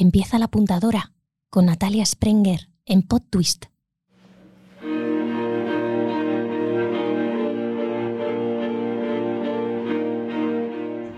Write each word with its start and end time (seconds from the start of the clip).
que 0.00 0.04
empieza 0.04 0.38
la 0.38 0.46
apuntadora 0.46 1.12
con 1.50 1.66
Natalia 1.66 2.06
Sprenger 2.06 2.70
en 2.86 3.02
Pod 3.02 3.20
Twist. 3.28 3.66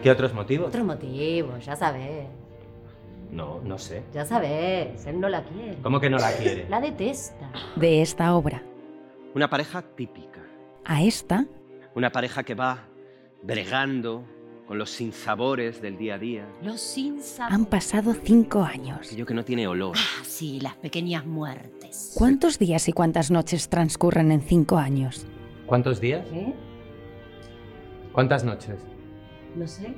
¿Qué 0.02 0.10
otros 0.10 0.34
motivos? 0.34 0.68
Otros 0.68 0.84
motivos, 0.84 1.64
ya 1.64 1.76
sabes. 1.76 2.26
No, 3.30 3.60
no 3.62 3.78
sé. 3.78 4.02
Ya 4.12 4.24
sabes, 4.24 5.06
él 5.06 5.20
no 5.20 5.28
la 5.28 5.44
quiere. 5.44 5.76
¿Cómo 5.80 6.00
que 6.00 6.10
no 6.10 6.18
la 6.18 6.32
quiere? 6.32 6.68
La 6.68 6.80
detesta. 6.80 7.52
De 7.76 8.02
esta 8.02 8.34
obra 8.34 8.64
Una 9.34 9.48
pareja 9.48 9.82
típica. 9.82 10.40
a 10.84 11.02
esta, 11.04 11.46
Una 11.94 12.10
pareja 12.10 12.42
que 12.42 12.56
va 12.56 12.88
bregando 13.44 14.24
con 14.72 14.78
los 14.78 14.88
sinsabores 14.88 15.82
del 15.82 15.98
día 15.98 16.14
a 16.14 16.18
día. 16.18 16.46
Los 16.62 16.80
sin 16.80 17.18
han 17.40 17.66
pasado 17.66 18.14
cinco 18.14 18.62
años. 18.62 19.06
Aquello 19.06 19.26
que 19.26 19.34
no 19.34 19.44
tiene 19.44 19.66
olor. 19.66 19.94
Ah, 19.98 20.24
sí, 20.24 20.60
las 20.60 20.76
pequeñas 20.76 21.26
muertes. 21.26 22.14
¿Cuántos 22.16 22.58
días 22.58 22.88
y 22.88 22.94
cuántas 22.94 23.30
noches 23.30 23.68
transcurren 23.68 24.32
en 24.32 24.40
cinco 24.40 24.78
años? 24.78 25.26
¿Cuántos 25.66 26.00
días? 26.00 26.26
¿Qué? 26.32 26.54
¿Cuántas 28.14 28.44
noches? 28.44 28.76
No 29.56 29.66
sé. 29.66 29.92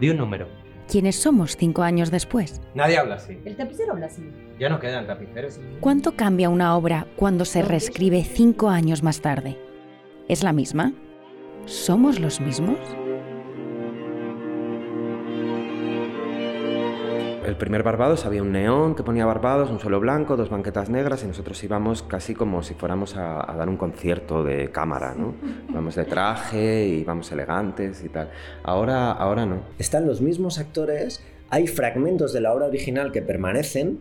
Di 0.00 0.10
un 0.10 0.16
número. 0.16 0.48
¿Quiénes 0.90 1.14
somos 1.14 1.56
cinco 1.56 1.82
años 1.84 2.10
después? 2.10 2.60
Nadie 2.74 2.98
habla 2.98 3.14
así. 3.14 3.38
El 3.44 3.54
tapicero 3.54 3.92
habla 3.92 4.06
así. 4.06 4.28
Ya 4.58 4.68
no 4.68 4.80
quedan 4.80 5.06
tapiceros. 5.06 5.60
¿Cuánto 5.78 6.16
cambia 6.16 6.48
una 6.48 6.76
obra 6.76 7.06
cuando 7.14 7.44
se 7.44 7.62
reescribe 7.62 8.24
cinco 8.24 8.68
años 8.68 9.04
más 9.04 9.20
tarde? 9.20 9.56
¿Es 10.26 10.42
la 10.42 10.52
misma? 10.52 10.92
¿Somos 11.66 12.18
los 12.18 12.40
mismos? 12.40 12.78
El 17.46 17.56
primer 17.56 17.84
Barbados 17.84 18.26
había 18.26 18.42
un 18.42 18.50
neón 18.50 18.96
que 18.96 19.04
ponía 19.04 19.24
Barbados, 19.24 19.70
un 19.70 19.78
suelo 19.78 20.00
blanco, 20.00 20.36
dos 20.36 20.50
banquetas 20.50 20.90
negras 20.90 21.22
y 21.22 21.28
nosotros 21.28 21.62
íbamos 21.62 22.02
casi 22.02 22.34
como 22.34 22.64
si 22.64 22.74
fuéramos 22.74 23.16
a, 23.16 23.48
a 23.48 23.54
dar 23.54 23.68
un 23.68 23.76
concierto 23.76 24.42
de 24.42 24.72
cámara, 24.72 25.14
¿no? 25.16 25.36
Íbamos 25.70 25.94
de 25.94 26.04
traje, 26.06 26.86
íbamos 26.86 27.30
elegantes 27.30 28.02
y 28.02 28.08
tal. 28.08 28.30
Ahora, 28.64 29.12
ahora 29.12 29.46
no. 29.46 29.60
Están 29.78 30.08
los 30.08 30.20
mismos 30.20 30.58
actores, 30.58 31.22
hay 31.48 31.68
fragmentos 31.68 32.32
de 32.32 32.40
la 32.40 32.52
obra 32.52 32.66
original 32.66 33.12
que 33.12 33.22
permanecen, 33.22 34.00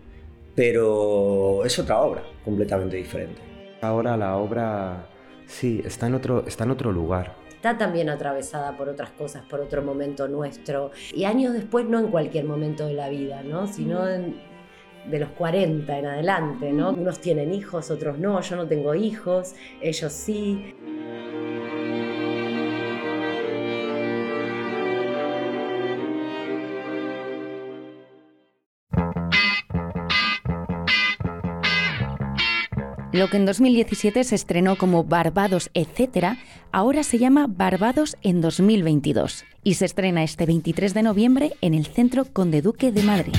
pero 0.56 1.64
es 1.66 1.78
otra 1.78 2.00
obra 2.00 2.24
completamente 2.44 2.98
diferente. 2.98 3.40
Ahora 3.82 4.18
la 4.18 4.38
obra, 4.38 5.06
sí, 5.46 5.84
está 5.86 6.08
en 6.08 6.16
otro, 6.16 6.46
está 6.48 6.64
en 6.64 6.72
otro 6.72 6.92
lugar. 6.92 7.45
Está 7.66 7.80
también 7.80 8.10
atravesada 8.10 8.78
por 8.78 8.90
otras 8.90 9.10
cosas, 9.10 9.42
por 9.50 9.60
otro 9.60 9.82
momento 9.82 10.28
nuestro. 10.28 10.92
Y 11.16 11.24
años 11.24 11.52
después, 11.52 11.88
no 11.88 11.98
en 11.98 12.10
cualquier 12.10 12.46
momento 12.46 12.86
de 12.86 12.94
la 12.94 13.10
vida, 13.10 13.42
¿no? 13.42 13.66
Sino 13.66 14.08
en- 14.08 14.36
de 15.10 15.18
los 15.20 15.30
40 15.30 15.98
en 15.98 16.06
adelante, 16.06 16.72
¿no? 16.72 16.92
Unos 16.92 17.20
tienen 17.22 17.52
hijos, 17.52 17.90
otros 17.90 18.20
no. 18.20 18.40
Yo 18.42 18.56
no 18.56 18.68
tengo 18.68 18.94
hijos, 18.94 19.56
ellos 19.82 20.14
sí. 20.14 20.76
Lo 33.16 33.30
que 33.30 33.38
en 33.38 33.46
2017 33.46 34.26
se 34.26 34.36
estrenó 34.36 34.78
como 34.78 35.06
Barbados, 35.06 35.70
etc., 35.74 36.38
ahora 36.74 37.02
se 37.02 37.18
llama 37.18 37.48
Barbados 37.48 38.18
en 38.24 38.42
2022 38.42 39.46
y 39.64 39.76
se 39.76 39.86
estrena 39.86 40.22
este 40.22 40.46
23 40.46 40.94
de 40.94 41.02
noviembre 41.02 41.54
en 41.62 41.76
el 41.76 41.86
Centro 41.86 42.26
Conde 42.26 42.62
Duque 42.62 42.92
de 42.92 43.04
Madrid. 43.04 43.36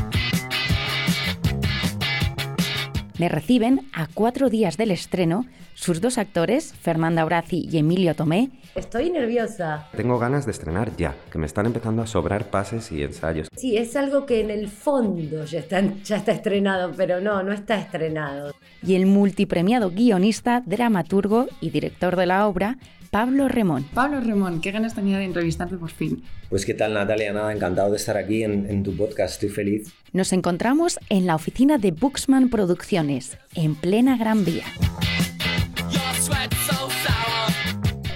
Me 3.19 3.31
reciben 3.31 3.89
a 3.95 4.09
cuatro 4.12 4.50
días 4.50 4.77
del 4.77 4.91
estreno 4.91 5.47
sus 5.75 6.00
dos 6.03 6.19
actores, 6.19 6.75
Fernanda 6.75 7.25
Brazi 7.25 7.66
y 7.71 7.78
Emilio 7.78 8.15
Tomé, 8.15 8.50
Estoy 8.75 9.09
nerviosa. 9.10 9.88
Tengo 9.97 10.19
ganas 10.19 10.44
de 10.44 10.53
estrenar 10.53 10.94
ya, 10.97 11.15
que 11.31 11.38
me 11.38 11.47
están 11.47 11.65
empezando 11.65 12.03
a 12.03 12.06
sobrar 12.06 12.50
pases 12.50 12.93
y 12.93 13.03
ensayos. 13.03 13.49
Sí, 13.56 13.78
es 13.78 13.97
algo 13.97 14.26
que 14.26 14.41
en 14.41 14.50
el 14.50 14.69
fondo 14.69 15.47
ya 15.47 15.60
está, 15.60 15.82
ya 16.05 16.16
está 16.16 16.32
estrenado, 16.32 16.93
pero 16.94 17.22
no, 17.22 17.43
no 17.43 17.53
está 17.53 17.78
estrenado. 17.78 18.55
y 18.82 18.94
el 18.97 19.06
multipremiado 19.06 19.91
guionista, 19.91 20.62
dramaturgo 20.66 21.47
y 21.62 21.71
director 21.71 22.16
de 22.16 22.26
la 22.26 22.47
obra, 22.47 22.76
Pablo 23.16 23.49
Remón. 23.49 23.87
Pablo 23.94 24.21
Remón, 24.21 24.60
qué 24.60 24.72
ganas 24.72 24.94
tenía 24.94 25.16
de 25.16 25.25
entrevistarte 25.25 25.78
por 25.78 25.91
fin. 25.91 26.22
Pues 26.50 26.66
qué 26.66 26.75
tal 26.75 26.93
Natalia, 26.93 27.32
nada, 27.32 27.50
encantado 27.50 27.91
de 27.91 27.97
estar 27.97 28.19
aquí 28.19 28.43
en, 28.43 28.66
en 28.69 28.82
tu 28.82 28.94
podcast, 28.94 29.37
estoy 29.37 29.49
feliz. 29.49 29.91
Nos 30.12 30.34
encontramos 30.34 30.99
en 31.09 31.26
la 31.26 31.34
oficina 31.34 31.78
de 31.78 31.93
Buxman 31.93 32.50
Producciones, 32.50 33.38
en 33.55 33.75
plena 33.75 34.19
Gran 34.19 34.44
Vía. 34.44 34.65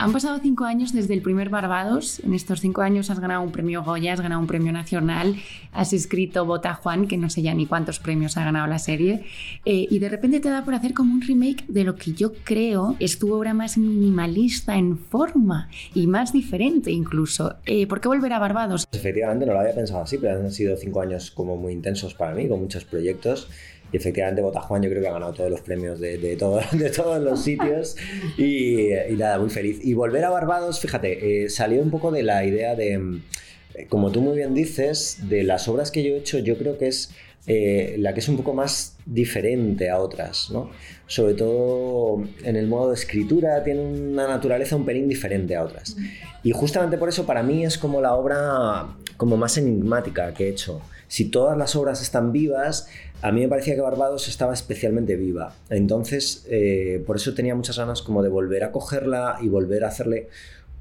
Han 0.01 0.13
pasado 0.13 0.39
cinco 0.43 0.65
años 0.65 0.95
desde 0.95 1.13
el 1.13 1.21
primer 1.21 1.51
Barbados. 1.51 2.21
En 2.21 2.33
estos 2.33 2.63
cinco 2.63 2.81
años 2.81 3.11
has 3.11 3.21
ganado 3.21 3.43
un 3.43 3.53
premio 3.53 3.85
Goya, 3.85 4.15
has 4.15 4.23
ganado 4.23 4.41
un 4.41 4.47
premio 4.47 4.73
nacional, 4.73 5.37
has 5.73 5.93
escrito 5.93 6.47
Bota 6.47 6.73
Juan, 6.73 7.07
que 7.07 7.19
no 7.19 7.29
sé 7.29 7.43
ya 7.43 7.53
ni 7.53 7.67
cuántos 7.67 7.99
premios 7.99 8.39
ha 8.39 8.45
ganado 8.45 8.67
la 8.67 8.79
serie. 8.79 9.27
eh, 9.67 9.87
y 9.91 9.99
de 9.99 10.09
repente 10.09 10.41
te 10.41 10.49
da 10.49 10.65
por 10.65 10.73
hacer 10.73 10.95
como 10.95 11.13
un 11.13 11.21
remake 11.21 11.67
de 11.69 11.85
lo 11.85 11.97
que 11.97 12.13
yo 12.13 12.33
creo 12.45 12.97
es 12.99 13.19
tu 13.19 13.31
obra 13.35 13.53
más 13.53 13.77
minimalista 13.77 14.75
en 14.75 14.97
forma 14.97 15.69
y 15.93 16.07
más 16.07 16.33
diferente 16.33 16.91
incluso. 16.91 17.57
Eh, 17.67 17.87
¿Por 17.87 18.01
qué 18.01 18.09
volver 18.09 18.33
a 18.33 18.39
Barbados? 18.39 18.89
Efectivamente, 18.93 19.45
no 19.45 19.53
lo 19.53 19.61
había 19.61 19.75
pensado 19.75 20.01
así, 20.01 20.17
pero 20.17 20.41
han 20.41 20.51
sido 20.51 20.79
cinco 20.79 21.03
años 21.03 21.31
como 21.31 21.59
muy 21.59 21.75
intensos 21.75 22.15
para 22.15 22.35
mí, 22.35 22.49
con 22.49 22.59
muchos 22.59 22.87
proyectos. 22.87 23.51
Y 23.93 23.97
efectivamente, 23.97 24.41
Botajuan 24.43 24.83
yo 24.83 24.89
creo 24.91 25.03
que 25.03 25.09
ha 25.09 25.13
ganado 25.13 25.33
todos 25.33 25.51
los 25.51 25.61
premios 25.63 25.99
de, 26.01 26.19
de, 26.19 26.37
todo- 26.37 26.61
de 26.73 26.91
todos 26.91 27.21
los 27.23 27.43
sitios. 27.43 27.97
Y, 28.39 28.93
y 28.93 29.17
nada, 29.17 29.39
muy 29.39 29.51
feliz. 29.51 29.79
Y 29.83 29.95
volver 29.95 30.25
a 30.25 30.31
Barbados, 30.31 30.81
fíjate, 30.81 31.45
eh, 31.45 31.49
salió 31.49 31.83
un 31.83 31.91
poco 31.91 32.11
de 32.11 32.23
la 32.23 32.45
idea 32.45 32.75
de, 32.77 32.99
mm, 32.99 33.23
eh, 33.75 33.87
como 33.89 34.11
tú 34.13 34.21
muy 34.21 34.37
bien 34.37 34.55
dices, 34.55 35.19
de 35.29 35.43
las 35.43 35.67
obras 35.69 35.91
que 35.91 36.03
yo 36.03 36.15
he 36.15 36.19
hecho, 36.19 36.39
yo 36.39 36.57
creo 36.59 36.79
que 36.79 36.87
es 36.89 37.13
eh, 37.47 37.97
la 37.99 38.13
que 38.13 38.21
es 38.21 38.29
un 38.29 38.37
poco 38.37 38.53
más 38.55 38.97
diferente 39.07 39.89
a 39.89 39.99
otras, 39.99 40.51
¿no? 40.53 40.71
Sobre 41.07 41.33
todo 41.35 42.23
en 42.45 42.55
el 42.55 42.67
modo 42.69 42.91
de 42.91 42.95
escritura, 42.97 43.65
tiene 43.65 43.81
una 43.81 44.29
naturaleza 44.29 44.77
un 44.77 44.85
pelín 44.85 45.09
diferente 45.09 45.57
a 45.57 45.65
otras. 45.65 45.97
Y 46.45 46.53
justamente 46.53 46.99
por 46.99 47.09
eso 47.09 47.25
para 47.27 47.43
mí 47.43 47.65
es 47.65 47.79
como 47.79 48.01
la 48.03 48.15
obra 48.15 48.89
como 49.17 49.37
más 49.39 49.57
enigmática 49.57 50.33
que 50.35 50.47
he 50.47 50.49
hecho. 50.51 50.81
Si 51.11 51.25
todas 51.25 51.59
las 51.59 51.75
obras 51.75 52.01
están 52.03 52.31
vivas, 52.31 52.87
a 53.21 53.33
mí 53.33 53.41
me 53.41 53.49
parecía 53.49 53.75
que 53.75 53.81
Barbados 53.81 54.29
estaba 54.29 54.55
especialmente 54.55 55.17
viva. 55.17 55.55
Entonces, 55.69 56.47
eh, 56.49 57.03
por 57.05 57.17
eso 57.17 57.35
tenía 57.35 57.57
muchas 57.57 57.77
ganas 57.77 58.01
como 58.01 58.23
de 58.23 58.29
volver 58.29 58.63
a 58.63 58.71
cogerla 58.71 59.37
y 59.43 59.49
volver 59.49 59.83
a 59.83 59.89
hacerle 59.89 60.29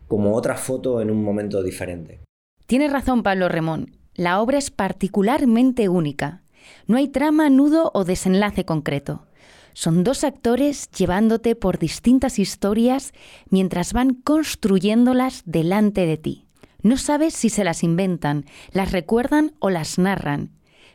como 0.08 0.36
otra 0.36 0.56
foto 0.56 1.02
en 1.02 1.10
un 1.10 1.24
momento 1.24 1.64
diferente. 1.64 2.20
Tienes 2.68 2.92
razón, 2.92 3.24
Pablo 3.24 3.50
Remón. 3.50 3.98
La 4.14 4.40
obra 4.40 4.60
es 4.60 4.70
particularmente 4.70 5.90
única. 5.90 6.44
No 6.86 6.98
hay 6.98 7.08
trama, 7.08 7.50
nudo 7.50 7.90
o 7.96 8.04
desenlace 8.04 8.66
concreto. 8.66 9.26
Son 9.74 10.04
dos 10.04 10.24
actores 10.24 10.92
llevándote 10.92 11.56
por 11.56 11.80
distintas 11.80 12.38
historias 12.38 13.14
mientras 13.50 13.94
van 13.94 14.14
construyéndolas 14.14 15.42
delante 15.46 16.06
de 16.06 16.18
ti. 16.18 16.49
No 16.82 16.98
sabes 16.98 17.34
si 17.34 17.50
se 17.50 17.64
las 17.64 17.84
inventan, 17.84 18.46
las 18.72 18.92
recuerdan 18.92 19.54
o 19.60 19.70
las 19.70 19.98
narran, 19.98 20.52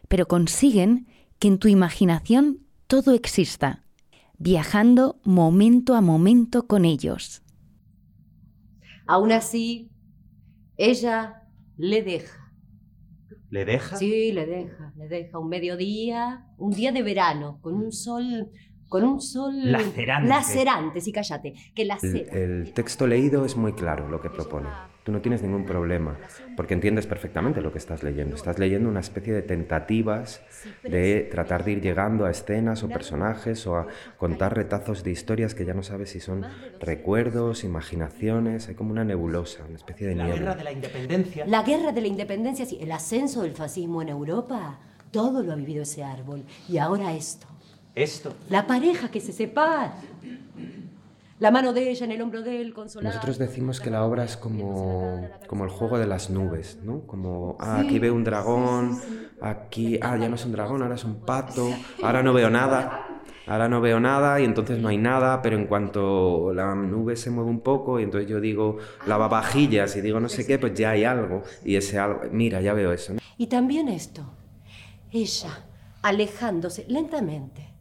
pero 0.08 0.26
consiguen 0.26 1.06
que 1.38 1.48
en 1.48 1.58
tu 1.58 1.68
imaginación 1.68 2.60
todo 2.86 3.12
exista, 3.12 3.84
viajando 4.38 5.20
momento 5.24 5.94
a 5.94 6.00
momento 6.00 6.66
con 6.66 6.84
ellos. 6.84 7.42
Aún 9.06 9.32
así, 9.32 9.90
ella 10.76 11.42
le 11.76 12.02
deja. 12.02 12.52
¿Le 13.50 13.64
deja? 13.64 13.96
Sí, 13.96 14.32
le 14.32 14.46
deja, 14.46 14.92
le 14.96 15.08
deja 15.08 15.38
un 15.38 15.48
mediodía, 15.48 16.46
un 16.56 16.72
día 16.72 16.92
de 16.92 17.02
verano, 17.02 17.58
con 17.60 17.74
un 17.74 17.92
sol, 17.92 18.50
con 18.88 19.04
un 19.04 19.20
sol 19.20 19.72
Lacerante. 19.72 20.28
lacerante, 20.28 21.00
sí, 21.00 21.12
cállate, 21.12 21.54
que 21.74 21.82
El, 21.82 21.88
lacera. 21.88 22.32
el 22.32 22.72
texto 22.72 23.06
leído 23.06 23.44
es 23.44 23.56
muy 23.56 23.72
claro 23.72 24.08
lo 24.08 24.20
que 24.20 24.30
propone. 24.30 24.68
Tú 25.04 25.12
no 25.12 25.20
tienes 25.20 25.42
ningún 25.42 25.66
problema, 25.66 26.16
porque 26.56 26.72
entiendes 26.72 27.06
perfectamente 27.06 27.60
lo 27.60 27.70
que 27.72 27.76
estás 27.78 28.02
leyendo. 28.02 28.36
Estás 28.36 28.58
leyendo 28.58 28.88
una 28.88 29.00
especie 29.00 29.34
de 29.34 29.42
tentativas 29.42 30.40
de 30.82 31.28
tratar 31.30 31.62
de 31.64 31.72
ir 31.72 31.82
llegando 31.82 32.24
a 32.24 32.30
escenas 32.30 32.82
o 32.82 32.88
personajes 32.88 33.66
o 33.66 33.76
a 33.76 33.86
contar 34.16 34.54
retazos 34.56 35.04
de 35.04 35.10
historias 35.10 35.54
que 35.54 35.66
ya 35.66 35.74
no 35.74 35.82
sabes 35.82 36.08
si 36.10 36.20
son 36.20 36.46
recuerdos, 36.80 37.64
imaginaciones, 37.64 38.68
hay 38.68 38.74
como 38.76 38.92
una 38.92 39.04
nebulosa, 39.04 39.64
una 39.66 39.76
especie 39.76 40.06
de 40.06 40.14
La 40.14 40.24
guerra 40.24 40.36
niebla. 40.36 40.54
de 40.56 40.64
la 40.64 40.72
independencia. 40.72 41.46
La 41.46 41.62
guerra 41.62 41.92
de 41.92 42.00
la 42.00 42.06
independencia, 42.08 42.64
sí, 42.64 42.78
el 42.80 42.90
ascenso 42.92 43.42
del 43.42 43.52
fascismo 43.52 44.00
en 44.00 44.08
Europa, 44.08 44.78
todo 45.10 45.42
lo 45.42 45.52
ha 45.52 45.56
vivido 45.56 45.82
ese 45.82 46.02
árbol. 46.02 46.44
Y 46.66 46.78
ahora 46.78 47.12
esto, 47.14 47.46
Esto. 47.94 48.34
la 48.50 48.66
pareja 48.66 49.10
que 49.10 49.20
se 49.20 49.32
separa. 49.32 49.94
La 51.40 51.50
mano 51.50 51.72
de 51.72 51.90
ella 51.90 52.06
en 52.06 52.12
el 52.12 52.22
hombro 52.22 52.42
de 52.42 52.60
él, 52.60 52.72
consolando. 52.72 53.16
Nosotros 53.16 53.38
decimos 53.38 53.80
que 53.80 53.90
la 53.90 54.04
obra 54.04 54.24
es 54.24 54.36
como, 54.36 55.28
como 55.48 55.64
el 55.64 55.70
juego 55.70 55.98
de 55.98 56.06
las 56.06 56.30
nubes, 56.30 56.78
¿no? 56.84 57.00
Como, 57.06 57.56
ah, 57.58 57.80
aquí 57.80 57.98
veo 57.98 58.14
un 58.14 58.22
dragón, 58.22 59.00
aquí, 59.40 59.98
ah, 60.00 60.16
ya 60.16 60.28
no 60.28 60.36
es 60.36 60.44
un 60.44 60.52
dragón, 60.52 60.82
ahora 60.82 60.94
es 60.94 61.04
un 61.04 61.16
pato, 61.16 61.68
ahora 62.02 62.22
no 62.22 62.32
veo 62.32 62.50
nada. 62.50 63.14
Ahora 63.46 63.68
no 63.68 63.82
veo 63.82 64.00
nada 64.00 64.40
y 64.40 64.44
entonces 64.44 64.78
no 64.78 64.88
hay 64.88 64.96
nada, 64.96 65.42
pero 65.42 65.56
en 65.56 65.66
cuanto 65.66 66.54
la 66.54 66.74
nube 66.74 67.14
se 67.14 67.28
mueve 67.28 67.50
un 67.50 67.60
poco 67.60 68.00
y 68.00 68.04
entonces 68.04 68.26
yo 68.28 68.40
digo 68.40 68.78
lavavajillas 69.06 69.96
y 69.96 70.00
digo 70.00 70.18
no 70.18 70.30
sé 70.30 70.46
qué, 70.46 70.58
pues 70.58 70.72
ya 70.72 70.90
hay 70.90 71.04
algo. 71.04 71.42
Y 71.62 71.76
ese 71.76 71.98
algo, 71.98 72.22
mira, 72.30 72.62
ya 72.62 72.72
veo 72.72 72.92
eso. 72.92 73.12
Y 73.36 73.48
también 73.48 73.88
esto, 73.88 74.24
ella 75.12 75.66
alejándose 76.00 76.86
lentamente, 76.88 77.73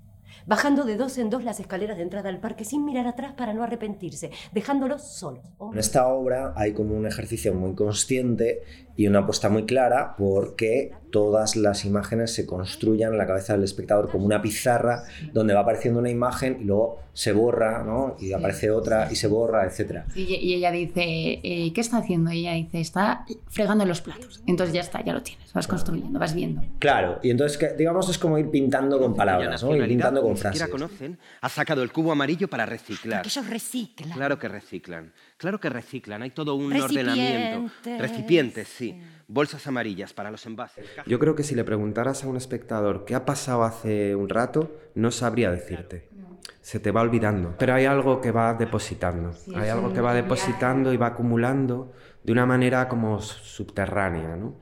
bajando 0.45 0.83
de 0.83 0.97
dos 0.97 1.17
en 1.17 1.29
dos 1.29 1.43
las 1.43 1.59
escaleras 1.59 1.97
de 1.97 2.03
entrada 2.03 2.29
al 2.29 2.39
parque 2.39 2.65
sin 2.65 2.85
mirar 2.85 3.07
atrás 3.07 3.33
para 3.33 3.53
no 3.53 3.63
arrepentirse, 3.63 4.31
dejándolos 4.51 5.01
solos. 5.03 5.43
En 5.71 5.79
esta 5.79 6.07
obra 6.07 6.53
hay 6.55 6.73
como 6.73 6.95
un 6.95 7.05
ejercicio 7.05 7.53
muy 7.53 7.75
consciente 7.75 8.61
y 8.95 9.07
una 9.07 9.19
apuesta 9.19 9.49
muy 9.49 9.65
clara 9.65 10.15
porque 10.17 10.91
todas 11.13 11.55
las 11.55 11.85
imágenes 11.85 12.33
se 12.33 12.45
construyan 12.45 13.11
en 13.11 13.19
la 13.19 13.27
cabeza 13.27 13.53
del 13.53 13.63
espectador 13.63 14.09
como 14.09 14.25
una 14.25 14.41
pizarra 14.41 15.03
donde 15.31 15.53
va 15.53 15.61
apareciendo 15.61 15.99
una 15.99 16.09
imagen 16.09 16.57
y 16.59 16.63
luego 16.63 17.03
se 17.13 17.31
borra, 17.31 17.83
¿no? 17.83 18.17
Y 18.19 18.33
aparece 18.33 18.71
otra 18.71 19.11
y 19.11 19.15
se 19.15 19.27
borra, 19.27 19.67
etc. 19.67 20.05
Y, 20.15 20.55
ella 20.55 20.71
dice, 20.71 21.03
eh, 21.43 21.71
¿qué 21.73 21.81
está 21.81 21.97
haciendo? 21.97 22.31
Y 22.31 22.39
ella 22.39 22.53
dice, 22.53 22.81
está 22.81 23.25
fregando 23.49 23.85
los 23.85 24.01
platos. 24.01 24.41
Entonces 24.47 24.73
ya 24.73 24.81
está, 24.81 25.03
ya 25.03 25.13
lo 25.13 25.21
tienes, 25.21 25.53
vas 25.53 25.67
construyendo, 25.67 26.17
vas 26.17 26.33
viendo. 26.33 26.63
Claro, 26.79 27.19
y 27.21 27.29
entonces, 27.29 27.77
digamos, 27.77 28.09
es 28.09 28.17
como 28.17 28.39
ir 28.39 28.49
pintando 28.49 28.99
con 28.99 29.13
palabras, 29.13 29.63
¿no? 29.63 29.75
Ir 29.75 29.87
pintando 29.87 30.23
con 30.23 30.35
frases. 30.35 30.67
conocen, 30.67 31.19
ha 31.41 31.49
sacado 31.49 31.83
el 31.83 31.91
cubo 31.91 32.11
amarillo 32.11 32.47
para 32.47 32.65
reciclar. 32.65 33.21
Porque 33.21 33.39
ellos 33.39 33.47
reciclan. 33.47 34.11
Claro 34.13 34.39
que 34.39 34.47
reciclan. 34.47 35.13
Claro 35.37 35.59
que 35.59 35.69
reciclan, 35.69 36.23
hay 36.23 36.31
todo 36.31 36.55
un 36.55 36.73
ordenamiento. 36.73 37.71
Recipientes, 37.99 38.67
sí. 38.67 38.82
Bolsas 39.27 39.65
amarillas 39.67 40.13
para 40.13 40.31
los 40.31 40.45
envases. 40.45 40.85
Yo 41.05 41.19
creo 41.19 41.35
que 41.35 41.43
si 41.43 41.55
le 41.55 41.63
preguntaras 41.63 42.23
a 42.23 42.27
un 42.27 42.37
espectador 42.37 43.05
qué 43.05 43.15
ha 43.15 43.25
pasado 43.25 43.63
hace 43.63 44.15
un 44.15 44.29
rato, 44.29 44.77
no 44.95 45.11
sabría 45.11 45.51
decirte. 45.51 46.09
Se 46.61 46.79
te 46.79 46.91
va 46.91 47.01
olvidando. 47.01 47.55
Pero 47.57 47.73
hay 47.73 47.85
algo 47.85 48.21
que 48.21 48.31
va 48.31 48.53
depositando. 48.53 49.31
Hay 49.55 49.69
algo 49.69 49.91
que 49.93 50.01
va 50.01 50.13
depositando 50.13 50.93
y 50.93 50.97
va 50.97 51.07
acumulando 51.07 51.91
de 52.23 52.31
una 52.31 52.45
manera 52.45 52.87
como 52.87 53.21
subterránea, 53.21 54.35
¿no? 54.35 54.61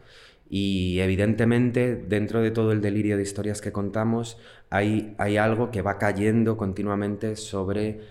Y 0.54 1.00
evidentemente, 1.00 1.96
dentro 1.96 2.42
de 2.42 2.52
todo 2.52 2.74
el 2.74 2.82
delirio 2.82 3.16
de 3.16 3.24
historias 3.24 3.62
que 3.62 3.72
contamos, 3.72 4.38
hay, 4.70 5.16
hay 5.18 5.38
algo 5.38 5.72
que 5.72 5.82
va 5.82 5.98
cayendo 5.98 6.58
continuamente 6.58 7.38
sobre 7.38 8.02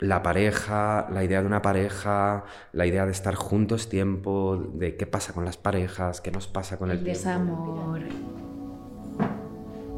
la 0.00 0.22
pareja, 0.22 1.08
la 1.10 1.22
idea 1.22 1.40
de 1.42 1.46
una 1.46 1.60
pareja, 1.60 2.44
la 2.72 2.86
idea 2.86 3.04
de 3.04 3.12
estar 3.12 3.34
juntos 3.34 3.88
tiempo, 3.88 4.56
de 4.74 4.96
qué 4.96 5.06
pasa 5.06 5.34
con 5.34 5.44
las 5.44 5.58
parejas, 5.58 6.20
qué 6.22 6.30
nos 6.30 6.48
pasa 6.48 6.78
con 6.78 6.90
el, 6.90 6.98
el 6.98 7.04
desamor. 7.04 8.00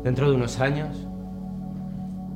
Dentro 0.03 0.29
de 0.29 0.37
unos 0.37 0.59
años 0.59 1.07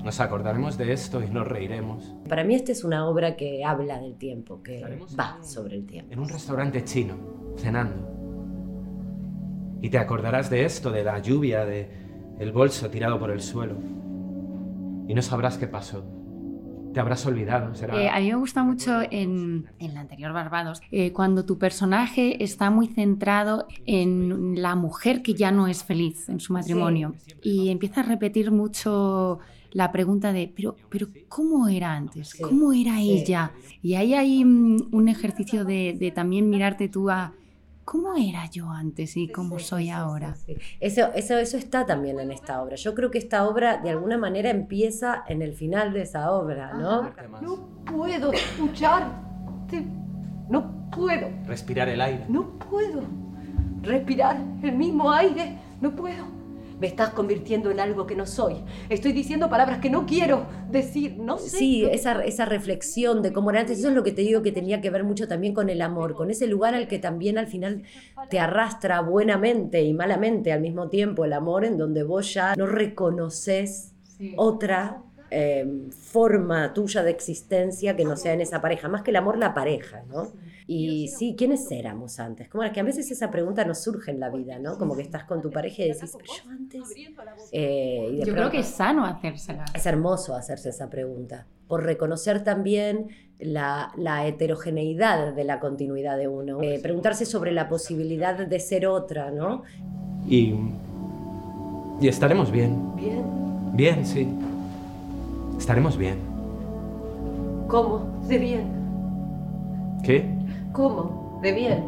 nos 0.04 0.20
acordaremos 0.20 0.78
de 0.78 0.92
esto 0.92 1.20
y 1.22 1.28
nos 1.28 1.48
reiremos. 1.48 2.14
Para 2.28 2.44
mí 2.44 2.54
esta 2.54 2.70
es 2.70 2.84
una 2.84 3.08
obra 3.08 3.34
que 3.34 3.64
habla 3.64 3.98
del 3.98 4.16
tiempo, 4.16 4.62
que 4.62 4.84
va 5.18 5.42
sobre 5.42 5.74
el 5.74 5.86
tiempo. 5.86 6.12
En 6.12 6.20
un 6.20 6.28
restaurante 6.28 6.84
chino, 6.84 7.16
cenando. 7.56 8.14
Y 9.82 9.90
te 9.90 9.98
acordarás 9.98 10.48
de 10.50 10.64
esto, 10.64 10.92
de 10.92 11.02
la 11.02 11.18
lluvia, 11.18 11.64
de 11.64 11.90
el 12.38 12.52
bolso 12.52 12.88
tirado 12.90 13.18
por 13.18 13.32
el 13.32 13.40
suelo. 13.40 13.74
Y 15.08 15.14
no 15.14 15.22
sabrás 15.22 15.58
qué 15.58 15.66
pasó 15.66 16.04
te 16.96 17.00
habrás 17.00 17.26
olvidado. 17.26 17.74
Eh, 17.92 18.08
a 18.08 18.20
mí 18.20 18.28
me 18.28 18.36
gusta 18.36 18.64
mucho 18.64 19.02
en, 19.02 19.66
en 19.78 19.92
la 19.92 20.00
anterior 20.00 20.32
Barbados, 20.32 20.80
eh, 20.90 21.12
cuando 21.12 21.44
tu 21.44 21.58
personaje 21.58 22.42
está 22.42 22.70
muy 22.70 22.86
centrado 22.86 23.66
en 23.84 24.62
la 24.62 24.76
mujer 24.76 25.20
que 25.20 25.34
ya 25.34 25.52
no 25.52 25.66
es 25.66 25.84
feliz 25.84 26.26
en 26.30 26.40
su 26.40 26.54
matrimonio 26.54 27.14
y 27.42 27.68
empieza 27.68 28.00
a 28.00 28.04
repetir 28.04 28.50
mucho 28.50 29.40
la 29.72 29.92
pregunta 29.92 30.32
de, 30.32 30.50
pero, 30.56 30.74
pero 30.88 31.08
¿cómo 31.28 31.68
era 31.68 31.92
antes? 31.92 32.34
¿Cómo 32.34 32.72
era 32.72 32.98
ella? 32.98 33.52
Y 33.82 33.96
ahí 33.96 34.14
hay 34.14 34.42
mm, 34.42 34.88
un 34.90 35.08
ejercicio 35.10 35.66
de, 35.66 35.98
de 36.00 36.10
también 36.12 36.48
mirarte 36.48 36.88
tú 36.88 37.10
a 37.10 37.34
¿cómo 37.86 38.16
era 38.16 38.50
yo 38.50 38.68
antes 38.68 39.16
y 39.16 39.28
cómo 39.28 39.58
soy 39.60 39.88
ahora? 39.88 40.34
eso, 40.80 41.12
eso, 41.14 41.38
eso 41.38 41.56
está 41.56 41.86
también 41.86 42.20
en 42.20 42.32
esta 42.32 42.60
obra. 42.60 42.74
Yo 42.76 42.94
creo 42.94 43.10
que 43.10 43.18
esta 43.18 43.48
obra 43.48 43.78
de 43.78 43.90
alguna 43.90 44.18
manera 44.18 44.50
empieza 44.50 45.24
en 45.28 45.40
el 45.40 45.54
final 45.54 45.92
de 45.94 46.02
esa 46.02 46.32
obra, 46.32 46.74
¿no? 46.74 47.02
Ah, 47.02 47.14
no 47.40 47.68
puedo 47.86 48.32
escucharte, 48.32 49.86
no 50.50 50.90
puedo. 50.90 51.30
Respirar 51.46 51.88
el 51.88 52.00
aire. 52.00 52.26
No 52.28 52.58
puedo. 52.58 53.02
Respirar 53.82 54.36
el 54.62 54.72
mismo 54.72 55.12
aire, 55.12 55.56
no 55.80 55.94
puedo. 55.94 56.35
Me 56.78 56.86
estás 56.86 57.10
convirtiendo 57.10 57.70
en 57.70 57.80
algo 57.80 58.06
que 58.06 58.14
no 58.14 58.26
soy. 58.26 58.56
Estoy 58.88 59.12
diciendo 59.12 59.48
palabras 59.48 59.78
que 59.78 59.88
no 59.88 60.06
quiero 60.06 60.46
decir, 60.70 61.16
no 61.18 61.38
sé. 61.38 61.58
Sí, 61.58 61.84
esa, 61.84 62.22
esa 62.22 62.44
reflexión 62.44 63.22
de 63.22 63.32
cómo 63.32 63.50
era 63.50 63.60
antes, 63.60 63.78
eso 63.78 63.88
es 63.88 63.94
lo 63.94 64.02
que 64.02 64.12
te 64.12 64.22
digo 64.22 64.42
que 64.42 64.52
tenía 64.52 64.80
que 64.80 64.90
ver 64.90 65.04
mucho 65.04 65.26
también 65.26 65.54
con 65.54 65.70
el 65.70 65.80
amor, 65.80 66.14
con 66.14 66.30
ese 66.30 66.46
lugar 66.46 66.74
al 66.74 66.86
que 66.88 66.98
también 66.98 67.38
al 67.38 67.46
final 67.46 67.82
te 68.28 68.38
arrastra 68.38 69.00
buenamente 69.00 69.82
y 69.82 69.94
malamente 69.94 70.52
al 70.52 70.60
mismo 70.60 70.88
tiempo 70.88 71.24
el 71.24 71.32
amor, 71.32 71.64
en 71.64 71.78
donde 71.78 72.02
vos 72.02 72.32
ya 72.34 72.54
no 72.56 72.66
reconoces 72.66 73.94
otra 74.36 75.02
em, 75.30 75.90
forma 75.90 76.72
tuya 76.72 77.02
de 77.02 77.10
existencia 77.10 77.96
que 77.96 78.04
no 78.04 78.16
sea 78.16 78.32
en 78.32 78.40
esa 78.40 78.60
pareja, 78.60 78.88
más 78.88 79.02
que 79.02 79.10
el 79.10 79.16
amor, 79.16 79.38
la 79.38 79.54
pareja, 79.54 80.02
¿no? 80.08 80.32
Y 80.68 81.06
sí, 81.08 81.36
¿quiénes 81.38 81.70
éramos 81.70 82.18
antes? 82.18 82.48
Como 82.48 82.64
que 82.72 82.80
a 82.80 82.82
veces 82.82 83.08
esa 83.12 83.30
pregunta 83.30 83.64
nos 83.64 83.84
surge 83.84 84.10
en 84.10 84.18
la 84.18 84.30
vida, 84.30 84.58
¿no? 84.58 84.78
Como 84.78 84.96
que 84.96 85.02
estás 85.02 85.22
con 85.22 85.40
tu 85.40 85.50
pareja 85.50 85.84
y 85.84 85.92
decís, 85.92 86.16
pero 86.16 86.24
yo 86.26 86.50
antes... 86.50 86.82
Eh, 87.52 88.20
yo 88.26 88.32
creo 88.32 88.50
que 88.50 88.58
es 88.58 88.66
sano 88.66 89.04
hacérsela. 89.04 89.64
Es 89.72 89.86
hermoso 89.86 90.34
hacerse 90.34 90.70
esa 90.70 90.90
pregunta, 90.90 91.46
por 91.68 91.84
reconocer 91.84 92.42
también 92.42 93.06
la, 93.38 93.92
la 93.96 94.26
heterogeneidad 94.26 95.34
de 95.34 95.44
la 95.44 95.60
continuidad 95.60 96.18
de 96.18 96.26
uno. 96.26 96.60
Eh, 96.60 96.80
preguntarse 96.82 97.26
sobre 97.26 97.52
la 97.52 97.68
posibilidad 97.68 98.34
de 98.34 98.58
ser 98.58 98.88
otra, 98.88 99.30
¿no? 99.30 99.62
Y, 100.28 100.54
y 102.00 102.08
estaremos 102.08 102.50
bien. 102.50 102.96
¿Bien? 102.96 103.22
Bien, 103.72 104.04
sí. 104.04 104.26
Estaremos 105.58 105.96
bien. 105.96 106.16
¿Cómo? 107.68 108.20
¿De 108.26 108.38
bien? 108.38 108.64
¿Qué? 110.02 110.35
¿Cómo? 110.76 111.40
¿De 111.42 111.52
bien? 111.52 111.86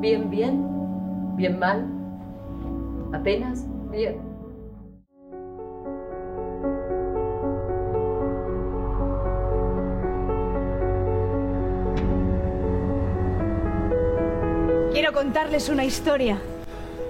¿Bien, 0.00 0.28
bien? 0.28 0.62
¿Bien 1.36 1.58
mal? 1.58 1.86
¿Apenas? 3.14 3.66
Bien. 3.90 4.18
Quiero 14.92 15.14
contarles 15.14 15.70
una 15.70 15.86
historia. 15.86 16.38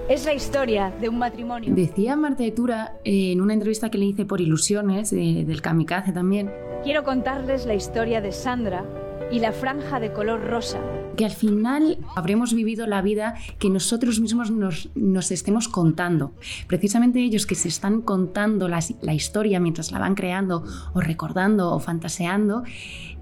Es 0.08 0.24
la 0.24 0.34
historia 0.34 0.92
de 1.00 1.08
un 1.08 1.18
matrimonio. 1.18 1.74
Decía 1.74 2.14
Marta 2.14 2.44
Etura 2.44 2.92
en 3.02 3.40
una 3.40 3.54
entrevista 3.54 3.90
que 3.90 3.98
le 3.98 4.04
hice 4.04 4.24
por 4.24 4.40
Ilusiones, 4.40 5.10
del 5.10 5.60
Kamikaze 5.62 6.12
también. 6.12 6.48
Quiero 6.84 7.02
contarles 7.02 7.66
la 7.66 7.74
historia 7.74 8.20
de 8.20 8.30
Sandra, 8.30 8.84
y 9.30 9.40
la 9.40 9.52
franja 9.52 10.00
de 10.00 10.12
color 10.12 10.44
rosa. 10.44 10.80
Que 11.16 11.24
al 11.24 11.32
final 11.32 11.98
habremos 12.16 12.54
vivido 12.54 12.86
la 12.86 13.02
vida 13.02 13.34
que 13.58 13.70
nosotros 13.70 14.20
mismos 14.20 14.50
nos, 14.50 14.88
nos 14.94 15.30
estemos 15.30 15.68
contando. 15.68 16.32
Precisamente 16.66 17.20
ellos 17.20 17.46
que 17.46 17.54
se 17.54 17.68
están 17.68 18.02
contando 18.02 18.68
la, 18.68 18.80
la 19.02 19.14
historia 19.14 19.60
mientras 19.60 19.92
la 19.92 19.98
van 19.98 20.14
creando 20.14 20.64
o 20.94 21.00
recordando 21.00 21.72
o 21.72 21.80
fantaseando, 21.80 22.62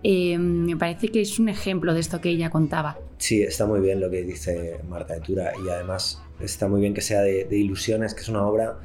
eh, 0.03 0.39
me 0.39 0.77
parece 0.77 1.09
que 1.09 1.21
es 1.21 1.39
un 1.39 1.49
ejemplo 1.49 1.95
de 1.95 2.01
esto 2.01 2.21
que 2.21 2.29
ella 2.29 2.51
contaba. 2.51 2.99
Sí, 3.19 3.43
está 3.43 3.67
muy 3.67 3.81
bien 3.81 4.01
lo 4.01 4.11
que 4.11 4.23
dice 4.23 4.81
Marta 4.89 5.15
de 5.15 5.21
Tura 5.21 5.53
y 5.65 5.69
además 5.69 6.23
está 6.39 6.69
muy 6.69 6.81
bien 6.81 6.95
que 6.95 7.01
sea 7.01 7.23
de, 7.23 7.45
de 7.45 7.59
ilusiones, 7.59 8.15
que 8.15 8.21
es 8.21 8.29
una 8.29 8.47
obra 8.47 8.79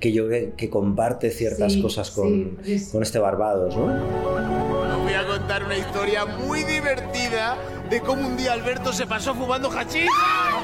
que 0.00 0.12
yo 0.12 0.26
creo 0.26 0.56
que 0.56 0.68
comparte 0.70 1.30
ciertas 1.30 1.76
cosas 1.76 2.10
con, 2.10 2.58
con 2.92 3.02
este 3.02 3.18
Barbados, 3.18 3.76
¿no? 3.76 4.94
voy 5.04 5.12
a 5.12 5.26
contar 5.26 5.64
una 5.64 5.76
historia 5.76 6.24
muy 6.24 6.64
divertida 6.64 7.56
de 7.90 8.00
cómo 8.00 8.26
un 8.26 8.36
día 8.36 8.52
Alberto 8.54 8.92
se 8.92 9.06
pasó 9.06 9.34
fumando 9.34 9.70
hachís. 9.70 10.08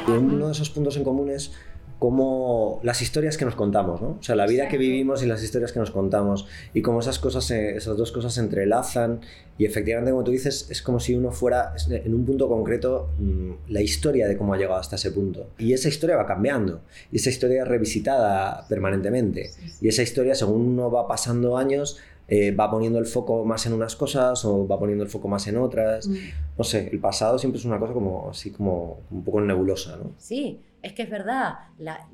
Uno 0.09 0.47
de 0.47 0.53
esos 0.53 0.71
puntos 0.71 0.97
en 0.97 1.05
común 1.05 1.31
es 1.31 1.53
como 2.01 2.81
las 2.83 3.03
historias 3.03 3.37
que 3.37 3.45
nos 3.45 3.55
contamos, 3.55 4.01
¿no? 4.01 4.17
O 4.19 4.23
sea, 4.23 4.35
la 4.35 4.47
vida 4.47 4.69
que 4.69 4.79
vivimos 4.79 5.23
y 5.23 5.27
las 5.27 5.45
historias 5.45 5.71
que 5.71 5.81
nos 5.81 5.91
contamos 5.91 6.47
y 6.73 6.81
cómo 6.81 7.01
esas 7.01 7.19
cosas, 7.19 7.51
esas 7.51 7.95
dos 7.99 8.11
cosas 8.11 8.33
se 8.33 8.41
entrelazan 8.41 9.21
y 9.59 9.67
efectivamente, 9.67 10.11
como 10.11 10.25
tú 10.25 10.31
dices, 10.31 10.67
es 10.71 10.81
como 10.81 10.99
si 10.99 11.15
uno 11.15 11.31
fuera 11.31 11.75
en 11.91 12.15
un 12.15 12.25
punto 12.25 12.49
concreto 12.49 13.11
mm, 13.19 13.51
la 13.69 13.83
historia 13.83 14.27
de 14.29 14.39
cómo 14.39 14.55
ha 14.55 14.57
llegado 14.57 14.81
hasta 14.81 14.97
ese 14.97 15.11
punto. 15.11 15.51
Y 15.59 15.75
esa 15.75 15.89
historia 15.89 16.17
va 16.17 16.27
cambiando 16.27 16.81
y 17.13 17.17
esa 17.17 17.29
historia 17.29 17.65
es 17.65 17.69
revisitada 17.69 18.67
permanentemente 18.67 19.51
y 19.83 19.89
esa 19.89 20.01
historia, 20.01 20.35
según 20.35 20.63
uno 20.63 20.91
va 20.91 21.07
pasando 21.07 21.59
años, 21.59 21.99
eh, 22.29 22.53
va 22.53 22.71
poniendo 22.71 22.99
el 22.99 23.05
foco 23.05 23.45
más 23.45 23.67
en 23.67 23.75
unas 23.75 23.95
cosas 23.95 24.43
o 24.47 24.67
va 24.67 24.79
poniendo 24.79 25.05
el 25.05 25.11
foco 25.11 25.29
más 25.29 25.47
en 25.49 25.59
otras. 25.59 26.09
Mm. 26.09 26.17
No 26.57 26.65
sé, 26.65 26.89
el 26.91 26.99
pasado 26.99 27.39
siempre 27.39 27.59
es 27.59 27.67
una 27.67 27.79
cosa 27.79 27.93
como 27.93 28.31
así 28.31 28.53
como 28.53 29.01
un 29.11 29.23
poco 29.23 29.43
nebulosa, 29.43 29.99
¿no? 29.99 30.13
Sí, 30.17 30.61
es 30.83 30.93
que 30.95 31.03
es 31.03 31.11
verdad, 31.11 31.55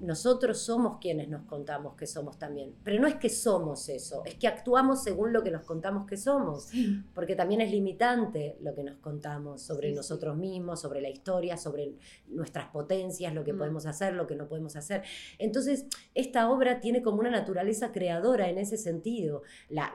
nosotros 0.01 0.59
somos 0.59 0.99
quienes 1.01 1.29
nos 1.29 1.43
contamos 1.43 1.95
que 1.95 2.07
somos 2.07 2.39
también, 2.39 2.75
pero 2.83 3.01
no 3.01 3.07
es 3.07 3.15
que 3.17 3.29
somos 3.29 3.89
eso, 3.89 4.25
es 4.25 4.35
que 4.35 4.49
actuamos 4.49 5.03
según 5.03 5.33
lo 5.33 5.43
que 5.43 5.51
nos 5.51 5.63
contamos 5.65 6.07
que 6.07 6.17
somos, 6.17 6.71
porque 7.15 7.37
también 7.37 7.61
es 7.61 7.71
limitante 7.71 8.57
lo 8.61 8.75
que 8.75 8.83
nos 8.83 8.97
contamos 8.97 9.63
sobre 9.63 9.93
nosotros 9.93 10.37
mismos, 10.37 10.81
sobre 10.81 11.01
la 11.01 11.09
historia, 11.09 11.57
sobre 11.57 11.95
nuestras 12.29 12.69
potencias, 12.69 13.33
lo 13.35 13.45
que 13.45 13.53
mm. 13.53 13.59
podemos 13.59 13.87
hacer, 13.87 14.15
lo 14.15 14.27
que 14.27 14.37
no 14.37 14.49
podemos 14.49 14.75
hacer. 14.77 15.03
Entonces, 15.39 15.87
esta 16.15 16.51
obra 16.51 16.81
tiene 16.81 17.03
como 17.03 17.21
una 17.21 17.31
naturaleza 17.31 17.93
creadora 17.93 18.49
en 18.49 18.59
ese 18.59 18.77
sentido, 18.77 19.43
la, 19.69 19.93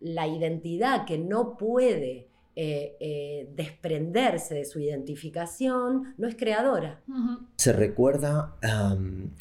la 0.00 0.26
identidad 0.26 1.04
que 1.04 1.18
no 1.18 1.56
puede 1.56 2.28
eh, 2.60 2.96
eh, 2.98 3.48
desprenderse 3.54 4.56
de 4.56 4.64
su 4.64 4.80
identificación, 4.80 6.12
no 6.18 6.26
es 6.26 6.34
creadora. 6.34 7.02
Se 7.54 7.72
recuerda 7.72 8.56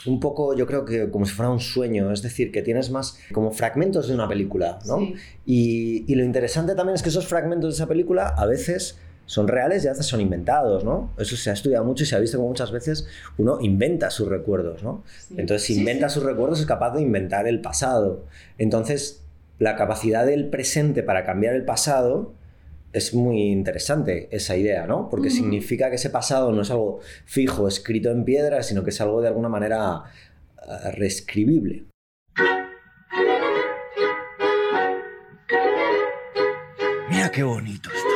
un 0.05 0.19
poco, 0.19 0.53
yo 0.53 0.67
creo 0.67 0.86
que 0.86 1.09
como 1.09 1.25
si 1.25 1.33
fuera 1.33 1.50
un 1.50 1.59
sueño, 1.59 2.12
es 2.12 2.21
decir, 2.21 2.51
que 2.51 2.62
tienes 2.62 2.91
más 2.91 3.17
como 3.33 3.51
fragmentos 3.51 4.07
de 4.07 4.13
una 4.13 4.27
película, 4.27 4.77
¿no? 4.86 5.00
Y, 5.47 6.13
lo 6.13 6.24
interesante 6.24 6.75
también 6.75 6.93
es 6.93 7.01
que 7.01 7.09
esos 7.09 7.25
fragmentos 7.25 7.71
de 7.71 7.74
esa 7.77 7.88
película 7.88 8.27
a 8.27 8.45
veces 8.45 9.00
son 9.25 9.47
reales 9.47 9.83
y 9.83 9.88
a 9.88 9.93
veces 9.93 10.05
son 10.05 10.21
inventados, 10.21 10.83
¿no? 10.83 11.12
Eso 11.17 11.36
se 11.38 11.50
ha 11.50 11.53
estudiado 11.53 11.83
mucho 11.86 12.03
y 12.03 12.05
se 12.05 12.15
ha 12.15 12.19
visto 12.19 12.38
como 12.38 12.50
muchas 12.50 12.71
veces 12.71 13.07
uno 13.39 13.57
inventa 13.62 14.12
sus 14.12 14.27
recuerdos, 14.27 14.83
¿no? 14.83 15.03
Entonces, 15.36 15.63
si 15.63 15.79
inventa 15.79 16.09
sus 16.09 16.21
recuerdos 16.21 16.59
es 16.59 16.67
capaz 16.67 16.91
de 16.91 17.01
inventar 17.01 17.47
el 17.47 17.62
pasado. 17.62 18.25
Entonces, 18.59 19.24
la 19.57 19.75
capacidad 19.75 20.24
del 20.24 20.50
presente 20.50 21.01
para 21.01 21.25
cambiar 21.25 21.55
el 21.55 21.65
pasado 21.65 22.37
es 22.97 23.13
muy 23.13 23.41
interesante 23.43 24.27
esa 24.31 24.55
idea, 24.55 24.85
¿no? 24.85 25.09
Porque 25.09 25.29
significa 25.29 25.89
que 25.89 25.95
ese 25.95 26.09
pasado 26.09 26.51
no 26.51 26.61
es 26.61 26.71
algo 26.71 26.99
fijo, 27.25 27.67
escrito 27.67 28.11
en 28.11 28.25
piedra, 28.25 28.63
sino 28.63 28.83
que 28.83 28.89
es 28.89 29.01
algo 29.01 29.21
de 29.21 29.27
alguna 29.27 29.49
manera 29.49 29.97
uh, 29.97 30.91
reescribible. 30.93 31.85
Mira 37.09 37.31
qué 37.31 37.43
bonito 37.43 37.89
está. 37.89 38.07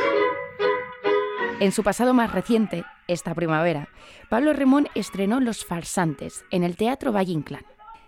En 1.60 1.72
su 1.72 1.84
pasado 1.84 2.14
más 2.14 2.32
reciente, 2.32 2.84
esta 3.08 3.36
primavera, 3.36 3.90
Pablo 4.30 4.54
Remón 4.54 4.88
estrenó 4.96 5.40
Los 5.40 5.64
Farsantes 5.64 6.44
en 6.52 6.64
el 6.64 6.76
Teatro 6.76 7.12
Valle 7.12 7.34
Inclán. 7.34 7.66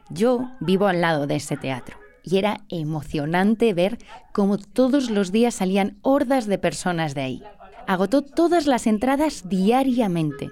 Yo 0.09 0.49
vivo 0.59 0.87
al 0.87 1.01
lado 1.01 1.27
de 1.27 1.35
ese 1.35 1.55
teatro 1.55 2.02
y 2.23 2.37
era 2.37 2.61
emocionante 2.69 3.73
ver 3.73 3.97
cómo 4.31 4.57
todos 4.57 5.09
los 5.09 5.31
días 5.31 5.55
salían 5.55 5.97
hordas 6.01 6.47
de 6.47 6.57
personas 6.57 7.13
de 7.13 7.21
ahí. 7.21 7.43
Agotó 7.85 8.21
todas 8.21 8.65
las 8.65 8.87
entradas 8.87 9.49
diariamente. 9.49 10.49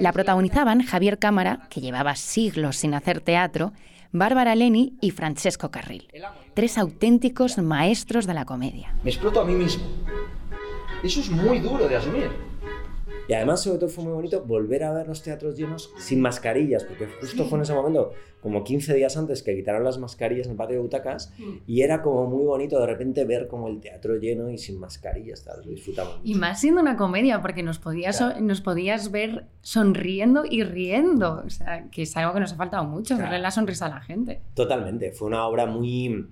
La 0.00 0.12
protagonizaban 0.12 0.82
Javier 0.82 1.18
Cámara, 1.18 1.66
que 1.70 1.80
llevaba 1.80 2.16
siglos 2.16 2.76
sin 2.76 2.92
hacer 2.94 3.20
teatro, 3.20 3.72
Bárbara 4.12 4.54
Leni 4.54 4.94
y 5.00 5.10
Francesco 5.10 5.70
Carril, 5.70 6.08
tres 6.54 6.78
auténticos 6.78 7.58
maestros 7.58 8.26
de 8.26 8.34
la 8.34 8.44
comedia. 8.44 8.94
Me 9.02 9.10
exploto 9.10 9.40
a 9.40 9.44
mí 9.44 9.54
mismo. 9.54 9.84
Eso 11.02 11.20
es 11.20 11.30
muy 11.30 11.58
duro 11.58 11.88
de 11.88 11.96
asumir. 11.96 12.30
Y 13.28 13.32
además, 13.32 13.62
sobre 13.62 13.78
todo, 13.78 13.88
fue 13.88 14.04
muy 14.04 14.12
bonito 14.12 14.42
volver 14.42 14.84
a 14.84 14.92
ver 14.92 15.08
los 15.08 15.22
teatros 15.22 15.56
llenos 15.56 15.92
sin 15.98 16.20
mascarillas, 16.20 16.84
porque 16.84 17.06
justo 17.20 17.44
fue 17.46 17.58
en 17.58 17.62
ese 17.62 17.72
momento, 17.72 18.12
como 18.42 18.64
15 18.64 18.94
días 18.94 19.16
antes, 19.16 19.42
que 19.42 19.54
quitaron 19.54 19.82
las 19.82 19.98
mascarillas 19.98 20.46
en 20.46 20.52
el 20.52 20.56
patio 20.56 20.76
de 20.76 20.82
butacas, 20.82 21.32
mm. 21.38 21.56
y 21.66 21.82
era 21.82 22.02
como 22.02 22.26
muy 22.26 22.44
bonito 22.44 22.78
de 22.78 22.86
repente 22.86 23.24
ver 23.24 23.48
como 23.48 23.68
el 23.68 23.80
teatro 23.80 24.16
lleno 24.16 24.50
y 24.50 24.58
sin 24.58 24.78
mascarillas, 24.78 25.44
tal, 25.44 25.64
lo 25.64 25.70
disfrutamos. 25.70 26.20
Y 26.22 26.34
más 26.34 26.60
siendo 26.60 26.80
una 26.80 26.96
comedia, 26.96 27.40
porque 27.40 27.62
nos 27.62 27.78
podías, 27.78 28.22
nos 28.40 28.60
podías 28.60 29.10
ver 29.10 29.46
sonriendo 29.62 30.44
y 30.44 30.62
riendo, 30.62 31.42
o 31.46 31.50
sea, 31.50 31.88
que 31.90 32.02
es 32.02 32.16
algo 32.16 32.34
que 32.34 32.40
nos 32.40 32.52
ha 32.52 32.56
faltado 32.56 32.84
mucho, 32.84 33.16
verle 33.16 33.38
la 33.38 33.50
sonrisa 33.50 33.86
a 33.86 33.90
la 33.90 34.00
gente. 34.00 34.42
Totalmente, 34.54 35.12
fue 35.12 35.28
una 35.28 35.46
obra 35.46 35.66
muy 35.66 36.28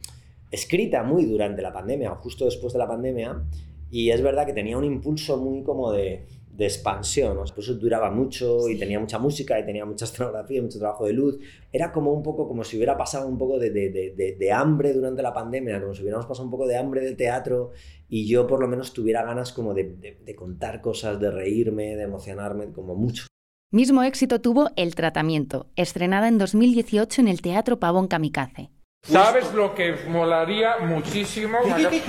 escrita 0.51 1.03
muy 1.03 1.25
durante 1.25 1.63
la 1.63 1.73
pandemia, 1.73 2.11
justo 2.17 2.45
después 2.45 2.75
de 2.75 2.79
la 2.79 2.87
pandemia, 2.87 3.43
y 3.91 4.11
es 4.11 4.23
verdad 4.23 4.47
que 4.47 4.53
tenía 4.53 4.77
un 4.77 4.85
impulso 4.85 5.39
muy 5.39 5.63
como 5.63 5.91
de 5.93 6.27
de 6.53 6.67
expansión, 6.67 7.35
¿no? 7.35 7.45
por 7.45 7.61
eso 7.61 7.75
duraba 7.75 8.11
mucho 8.11 8.69
y 8.69 8.79
tenía 8.79 9.01
mucha 9.01 9.19
música 9.19 9.59
y 9.59 9.65
tenía 9.65 9.87
mucha 9.87 10.05
escenografía, 10.07 10.61
mucho 10.61 10.79
trabajo 10.79 11.07
de 11.07 11.15
luz. 11.15 11.39
Era 11.73 11.91
como 11.91 12.13
un 12.13 12.23
poco 12.23 12.47
como 12.47 12.63
si 12.63 12.77
hubiera 12.77 12.97
pasado 12.97 13.27
un 13.27 13.39
poco 13.39 13.59
de, 13.59 13.71
de, 13.71 14.37
de, 14.39 14.53
hambre 14.53 14.93
durante 14.93 15.23
la 15.23 15.33
pandemia, 15.33 15.81
como 15.81 15.95
si 15.95 16.03
hubiéramos 16.03 16.27
pasado 16.27 16.45
un 16.45 16.51
poco 16.51 16.67
de 16.67 16.77
hambre 16.77 17.01
del 17.01 17.17
teatro 17.17 17.71
y 18.09 18.29
yo 18.29 18.47
por 18.47 18.61
lo 18.61 18.69
menos 18.69 18.93
tuviera 18.93 19.25
ganas 19.25 19.53
como 19.53 19.73
de, 19.73 20.35
contar 20.37 20.83
cosas, 20.83 21.19
de 21.19 21.31
reírme, 21.31 21.97
de 21.97 22.03
emocionarme, 22.03 22.71
como 22.71 22.95
mucho. 22.95 23.27
Mismo 23.71 24.03
éxito 24.03 24.43
tuvo 24.43 24.69
El 24.77 24.95
Tratamiento, 24.95 25.71
estrenada 25.77 26.29
en 26.29 26.37
2018 26.37 27.23
en 27.23 27.29
el 27.29 27.41
Teatro 27.41 27.81
Pavón 27.81 28.09
Kamikaze. 28.09 28.69
¿Sabes 29.05 29.53
lo 29.55 29.75
que 29.75 29.97
molaría 30.09 30.79
muchísimo? 30.81 31.59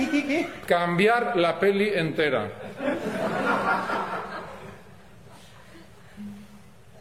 Cambiar 0.66 1.36
la 1.36 1.58
peli 1.58 1.88
entera. 1.88 2.52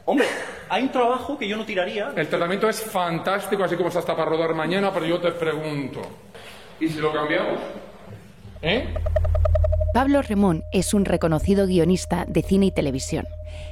Hombre, 0.05 0.27
hay 0.69 0.83
un 0.83 0.91
trabajo 0.91 1.37
que 1.37 1.47
yo 1.47 1.55
no 1.55 1.65
tiraría. 1.65 2.11
El 2.15 2.27
tratamiento 2.27 2.67
es 2.67 2.81
fantástico, 2.81 3.63
así 3.63 3.75
como 3.75 3.87
está 3.87 3.99
hasta 3.99 4.15
para 4.15 4.29
rodar 4.29 4.53
mañana, 4.53 4.91
pero 4.93 5.05
yo 5.05 5.19
te 5.19 5.31
pregunto, 5.31 6.01
¿y 6.79 6.89
si 6.89 6.99
lo 6.99 7.13
cambiamos? 7.13 7.59
¿Eh? 8.61 8.93
Pablo 9.93 10.21
Remón 10.21 10.63
es 10.73 10.93
un 10.93 11.05
reconocido 11.05 11.67
guionista 11.67 12.25
de 12.27 12.41
cine 12.41 12.65
y 12.67 12.71
televisión, 12.71 13.25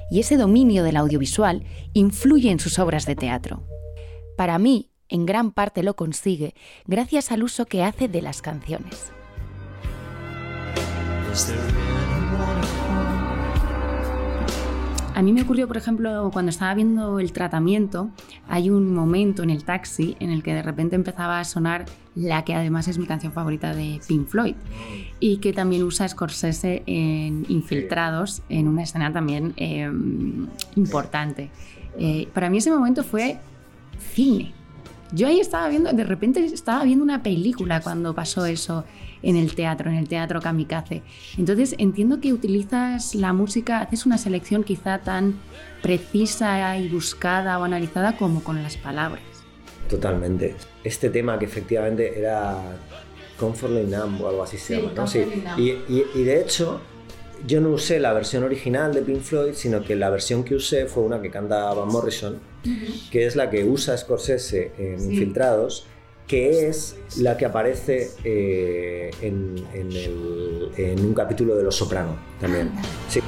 y 0.09 0.19
ese 0.19 0.37
dominio 0.37 0.83
del 0.83 0.97
audiovisual 0.97 1.63
influye 1.93 2.51
en 2.51 2.59
sus 2.59 2.79
obras 2.79 3.05
de 3.05 3.15
teatro. 3.15 3.63
Para 4.37 4.57
mí, 4.57 4.91
en 5.09 5.25
gran 5.25 5.51
parte 5.51 5.83
lo 5.83 5.95
consigue 5.95 6.53
gracias 6.85 7.31
al 7.31 7.43
uso 7.43 7.65
que 7.65 7.83
hace 7.83 8.07
de 8.07 8.21
las 8.21 8.41
canciones. 8.41 9.11
A 15.21 15.23
mí 15.23 15.33
me 15.33 15.43
ocurrió, 15.43 15.67
por 15.67 15.77
ejemplo, 15.77 16.31
cuando 16.33 16.49
estaba 16.49 16.73
viendo 16.73 17.19
el 17.19 17.31
tratamiento, 17.31 18.09
hay 18.47 18.71
un 18.71 18.91
momento 18.91 19.43
en 19.43 19.51
el 19.51 19.63
taxi 19.63 20.17
en 20.19 20.31
el 20.31 20.41
que 20.41 20.51
de 20.51 20.63
repente 20.63 20.95
empezaba 20.95 21.39
a 21.39 21.43
sonar 21.43 21.85
la 22.15 22.43
que 22.43 22.55
además 22.55 22.87
es 22.87 22.97
mi 22.97 23.05
canción 23.05 23.31
favorita 23.31 23.75
de 23.75 24.01
Pink 24.07 24.25
Floyd 24.25 24.55
y 25.19 25.37
que 25.37 25.53
también 25.53 25.83
usa 25.83 26.07
Scorsese 26.07 26.81
en 26.87 27.45
Infiltrados, 27.49 28.41
en 28.49 28.67
una 28.67 28.81
escena 28.81 29.13
también 29.13 29.53
em, 29.57 30.47
importante. 30.75 31.51
Eh, 31.99 32.27
para 32.33 32.49
mí 32.49 32.57
ese 32.57 32.71
momento 32.71 33.03
fue 33.03 33.37
cine. 34.15 34.53
Yo 35.11 35.27
ahí 35.27 35.39
estaba 35.39 35.69
viendo, 35.69 35.93
de 35.93 36.03
repente 36.03 36.43
estaba 36.45 36.83
viendo 36.83 37.03
una 37.03 37.21
película 37.21 37.79
cuando 37.81 38.15
pasó 38.15 38.47
eso 38.47 38.85
en 39.23 39.35
el 39.35 39.55
teatro, 39.55 39.89
en 39.89 39.97
el 39.97 40.07
teatro 40.07 40.41
kamikaze. 40.41 41.03
Entonces 41.37 41.75
entiendo 41.77 42.19
que 42.19 42.33
utilizas 42.33 43.15
la 43.15 43.33
música, 43.33 43.79
haces 43.79 44.05
una 44.05 44.17
selección 44.17 44.63
quizá 44.63 44.99
tan 44.99 45.35
precisa 45.81 46.77
y 46.77 46.87
buscada 46.87 47.59
o 47.59 47.63
analizada 47.63 48.17
como 48.17 48.43
con 48.43 48.61
las 48.61 48.77
palabras. 48.77 49.23
Totalmente. 49.89 50.55
Este 50.83 51.09
tema 51.09 51.37
que 51.37 51.45
efectivamente 51.45 52.17
era 52.17 52.57
Comfortably 53.37 53.85
Numb 53.85 54.21
o 54.21 54.29
algo 54.29 54.43
así 54.43 54.57
se 54.57 54.77
llama, 54.77 54.93
¿no? 54.95 55.07
Sí. 55.07 55.25
Y, 55.57 55.71
y, 55.89 56.23
de 56.23 56.41
hecho, 56.41 56.79
yo 57.45 57.59
no 57.59 57.69
usé 57.69 57.99
la 57.99 58.13
versión 58.13 58.43
original 58.43 58.93
de 58.93 59.01
Pink 59.01 59.21
Floyd, 59.21 59.53
sino 59.53 59.83
que 59.83 59.95
la 59.95 60.09
versión 60.09 60.43
que 60.43 60.55
usé 60.55 60.85
fue 60.85 61.03
una 61.03 61.21
que 61.21 61.29
canta 61.29 61.73
Van 61.73 61.89
Morrison, 61.89 62.39
que 63.11 63.25
es 63.25 63.35
la 63.35 63.49
que 63.49 63.65
usa 63.65 63.97
Scorsese 63.97 64.71
en 64.77 65.11
Infiltrados 65.11 65.87
que 66.31 66.69
es 66.69 66.95
la 67.17 67.35
que 67.35 67.45
aparece 67.45 68.11
eh, 68.23 69.11
en, 69.21 69.55
en, 69.73 71.05
un 71.05 71.13
capítulo 71.13 71.57
de 71.57 71.63
Los 71.63 71.75
Soprano 71.75 72.15
también. 72.39 72.71
Sí. 73.09 73.20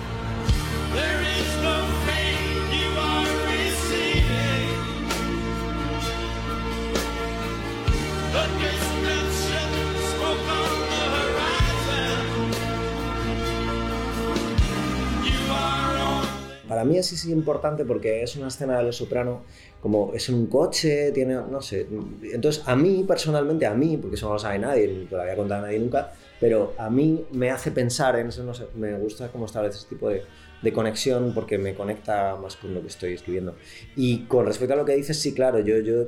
Es 17.11 17.21
sí 17.21 17.31
importante 17.31 17.85
porque 17.85 18.23
es 18.23 18.35
una 18.35 18.47
escena 18.47 18.77
de 18.77 18.83
Los 18.83 18.97
Soprano 18.97 19.41
como 19.83 20.13
es 20.13 20.29
un 20.29 20.47
coche, 20.47 21.11
tiene, 21.11 21.33
no 21.33 21.61
sé. 21.61 21.85
Entonces, 22.31 22.63
a 22.65 22.73
mí 22.73 23.03
personalmente, 23.05 23.65
a 23.65 23.73
mí, 23.73 23.97
porque 23.97 24.15
eso 24.15 24.27
no 24.27 24.33
lo 24.33 24.39
sabe 24.39 24.57
nadie, 24.57 24.87
ni 24.87 25.07
lo 25.11 25.21
había 25.21 25.35
contado 25.35 25.59
a 25.61 25.65
nadie 25.65 25.77
nunca, 25.77 26.13
pero 26.39 26.73
a 26.77 26.89
mí 26.89 27.25
me 27.33 27.51
hace 27.51 27.69
pensar 27.69 28.17
en 28.17 28.27
eso, 28.27 28.43
no 28.43 28.53
sé, 28.53 28.65
me 28.75 28.97
gusta 28.97 29.29
cómo 29.29 29.45
establece 29.45 29.79
ese 29.79 29.87
tipo 29.87 30.07
de, 30.07 30.23
de, 30.61 30.71
conexión 30.71 31.33
porque 31.33 31.57
me 31.57 31.75
conecta 31.75 32.37
más 32.37 32.55
con 32.55 32.73
lo 32.73 32.79
que 32.79 32.87
estoy 32.87 33.13
escribiendo. 33.13 33.55
Y 33.97 34.19
con 34.19 34.45
respecto 34.45 34.73
a 34.73 34.77
lo 34.77 34.85
que 34.85 34.95
dices, 34.95 35.19
sí, 35.19 35.33
claro, 35.33 35.59
yo, 35.59 35.79
yo 35.79 36.05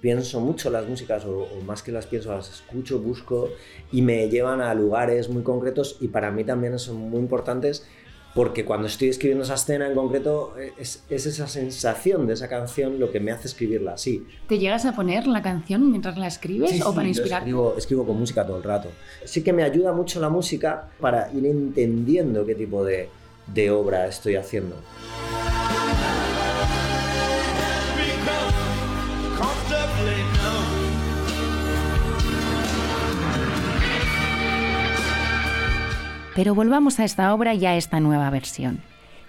pienso 0.00 0.40
mucho 0.40 0.68
las 0.68 0.88
músicas, 0.88 1.24
o, 1.24 1.42
o 1.42 1.60
más 1.62 1.84
que 1.84 1.92
las 1.92 2.06
pienso, 2.06 2.34
las 2.34 2.50
escucho, 2.50 2.98
busco 2.98 3.48
y 3.92 4.02
me 4.02 4.28
llevan 4.28 4.60
a 4.60 4.74
lugares 4.74 5.28
muy 5.28 5.44
concretos 5.44 5.98
y 6.00 6.08
para 6.08 6.32
mí 6.32 6.42
también 6.42 6.76
son 6.80 6.96
muy 6.96 7.20
importantes 7.20 7.86
porque 8.34 8.64
cuando 8.64 8.86
estoy 8.86 9.08
escribiendo 9.08 9.44
esa 9.44 9.54
escena 9.54 9.86
en 9.86 9.94
concreto 9.94 10.54
es, 10.78 11.04
esa 11.08 11.46
sensación 11.46 12.26
de 12.26 12.34
esa 12.34 12.48
canción 12.48 12.98
lo 12.98 13.10
que 13.10 13.20
me 13.20 13.32
hace 13.32 13.48
escribirla 13.48 13.92
así. 13.94 14.26
¿Te 14.46 14.58
llegas 14.58 14.84
a 14.86 14.94
poner 14.94 15.26
la 15.26 15.42
canción 15.42 15.90
mientras 15.90 16.16
la 16.18 16.26
escribes 16.26 16.82
o 16.82 16.94
para 16.94 17.08
inspirar? 17.08 17.42
Escribo, 17.42 17.74
escribo, 17.76 18.06
con 18.06 18.18
música 18.18 18.46
todo 18.46 18.58
el 18.58 18.62
rato. 18.62 18.90
Sí 19.24 19.42
que 19.42 19.52
me 19.52 19.62
ayuda 19.62 19.92
mucho 19.92 20.20
la 20.20 20.28
música 20.28 20.88
para 21.00 21.32
ir 21.32 21.46
entendiendo 21.46 22.44
qué 22.46 22.54
tipo 22.54 22.84
de, 22.84 23.08
de 23.46 23.70
obra 23.70 24.06
estoy 24.06 24.36
haciendo. 24.36 24.76
Pero 36.38 36.54
volvamos 36.54 37.00
a 37.00 37.04
esta 37.04 37.34
obra 37.34 37.54
y 37.54 37.66
a 37.66 37.76
esta 37.76 37.98
nueva 37.98 38.30
versión, 38.30 38.80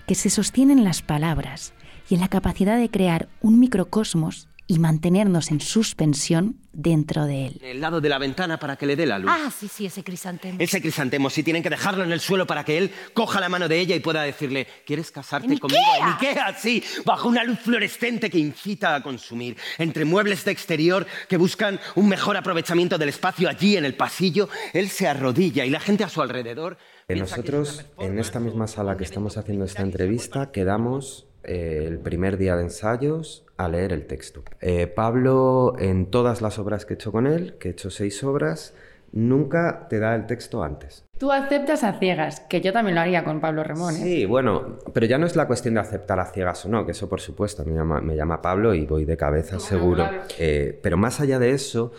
que 0.05 0.13
se 0.13 0.29
sostiene 0.29 0.73
en 0.73 0.83
las 0.83 1.01
palabras 1.01 1.73
y 2.07 2.13
en 2.13 2.21
la 2.21 2.27
capacidad 2.27 2.77
de 2.77 2.91
crear 2.91 3.29
un 3.41 3.59
microcosmos 3.59 4.47
y 4.67 4.77
mantenernos 4.77 5.49
en 5.49 5.59
suspensión 5.59 6.57
dentro 6.71 7.25
de 7.25 7.47
él. 7.47 7.59
El 7.63 7.81
lado 7.81 7.99
de 7.99 8.09
la 8.09 8.19
ventana 8.19 8.59
para 8.59 8.75
que 8.75 8.85
le 8.85 8.95
dé 8.95 9.07
la 9.07 9.17
luz. 9.17 9.31
Ah, 9.33 9.49
sí, 9.49 9.67
sí, 9.67 9.87
ese 9.87 10.03
crisantemo. 10.03 10.57
Ese 10.59 10.79
crisantemo, 10.79 11.31
sí, 11.31 11.41
tienen 11.41 11.63
que 11.63 11.71
dejarlo 11.71 12.03
en 12.03 12.11
el 12.11 12.19
suelo 12.19 12.45
para 12.45 12.63
que 12.63 12.77
él 12.77 12.91
coja 13.15 13.39
la 13.39 13.49
mano 13.49 13.67
de 13.67 13.79
ella 13.79 13.95
y 13.95 13.99
pueda 13.99 14.21
decirle, 14.21 14.67
¿quieres 14.85 15.09
casarte 15.09 15.57
conmigo? 15.57 15.81
En 15.99 16.05
Ikea, 16.09 16.55
sí, 16.59 16.83
bajo 17.05 17.27
una 17.27 17.43
luz 17.43 17.57
fluorescente 17.57 18.29
que 18.29 18.37
incita 18.37 18.93
a 18.93 19.01
consumir, 19.01 19.57
entre 19.79 20.05
muebles 20.05 20.45
de 20.45 20.51
exterior 20.51 21.07
que 21.27 21.37
buscan 21.37 21.79
un 21.95 22.07
mejor 22.07 22.37
aprovechamiento 22.37 22.99
del 22.99 23.09
espacio 23.09 23.49
allí 23.49 23.77
en 23.77 23.85
el 23.85 23.95
pasillo, 23.95 24.49
él 24.73 24.89
se 24.89 25.07
arrodilla 25.07 25.65
y 25.65 25.71
la 25.71 25.79
gente 25.79 26.03
a 26.03 26.09
su 26.09 26.21
alrededor 26.21 26.77
nosotros, 27.15 27.85
en 27.99 28.19
esta 28.19 28.39
misma 28.39 28.67
sala 28.67 28.97
que 28.97 29.03
estamos 29.03 29.37
haciendo 29.37 29.65
esta 29.65 29.81
entrevista, 29.81 30.51
quedamos 30.51 31.27
eh, 31.43 31.85
el 31.87 31.99
primer 31.99 32.37
día 32.37 32.55
de 32.55 32.63
ensayos 32.63 33.45
a 33.57 33.67
leer 33.67 33.93
el 33.93 34.05
texto. 34.05 34.43
Eh, 34.61 34.87
Pablo, 34.87 35.75
en 35.79 36.07
todas 36.07 36.41
las 36.41 36.59
obras 36.59 36.85
que 36.85 36.93
he 36.93 36.95
hecho 36.95 37.11
con 37.11 37.27
él, 37.27 37.55
que 37.59 37.69
he 37.69 37.71
hecho 37.71 37.89
seis 37.89 38.23
obras, 38.23 38.73
nunca 39.11 39.87
te 39.89 39.99
da 39.99 40.15
el 40.15 40.27
texto 40.27 40.63
antes. 40.63 41.05
Tú 41.17 41.31
aceptas 41.31 41.83
a 41.83 41.93
ciegas, 41.93 42.41
que 42.41 42.61
yo 42.61 42.71
también 42.71 42.95
lo 42.95 43.01
haría 43.01 43.23
con 43.23 43.41
Pablo 43.41 43.63
Remón. 43.63 43.95
¿eh? 43.95 43.99
Sí, 43.99 44.25
bueno, 44.25 44.77
pero 44.93 45.05
ya 45.05 45.17
no 45.17 45.25
es 45.25 45.35
la 45.35 45.47
cuestión 45.47 45.73
de 45.73 45.79
aceptar 45.79 46.19
a 46.19 46.25
ciegas 46.25 46.65
o 46.65 46.69
no, 46.69 46.85
que 46.85 46.91
eso 46.91 47.09
por 47.09 47.19
supuesto, 47.19 47.65
me 47.65 47.73
llama, 47.73 47.99
me 48.01 48.15
llama 48.15 48.41
Pablo 48.41 48.73
y 48.73 48.85
voy 48.85 49.05
de 49.05 49.17
cabeza 49.17 49.59
seguro. 49.59 50.07
pero 50.37 50.97
más 50.97 51.19
allá 51.19 51.39
de 51.39 51.51
eso, 51.51 51.91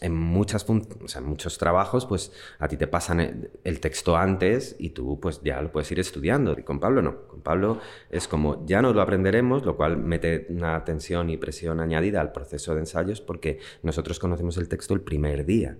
en, 0.00 0.14
muchas 0.14 0.66
en 0.68 1.24
muchos 1.24 1.58
trabajos, 1.58 2.06
pues 2.06 2.32
a 2.58 2.68
ti 2.68 2.76
te 2.76 2.86
pasan 2.86 3.50
el, 3.64 3.80
texto 3.80 4.16
antes 4.16 4.76
y 4.78 4.90
tú 4.90 5.18
pues 5.20 5.40
ya 5.42 5.60
lo 5.62 5.72
puedes 5.72 5.90
ir 5.92 6.00
estudiando. 6.00 6.56
Y 6.58 6.62
con 6.62 6.80
Pablo 6.80 7.02
no. 7.02 7.26
Con 7.26 7.40
Pablo 7.40 7.78
es 8.10 8.28
como 8.28 8.64
ya 8.66 8.82
nos 8.82 8.94
lo 8.94 9.02
aprenderemos, 9.02 9.64
lo 9.64 9.76
cual 9.76 9.96
mete 9.96 10.46
una 10.50 10.84
tensión 10.84 11.30
y 11.30 11.36
presión 11.36 11.80
añadida 11.80 12.20
al 12.20 12.32
proceso 12.32 12.74
de 12.74 12.80
ensayos 12.80 13.20
porque 13.20 13.58
nosotros 13.82 14.18
conocemos 14.18 14.56
el 14.56 14.68
texto 14.68 14.94
el 14.94 15.00
primer 15.00 15.44
día. 15.44 15.78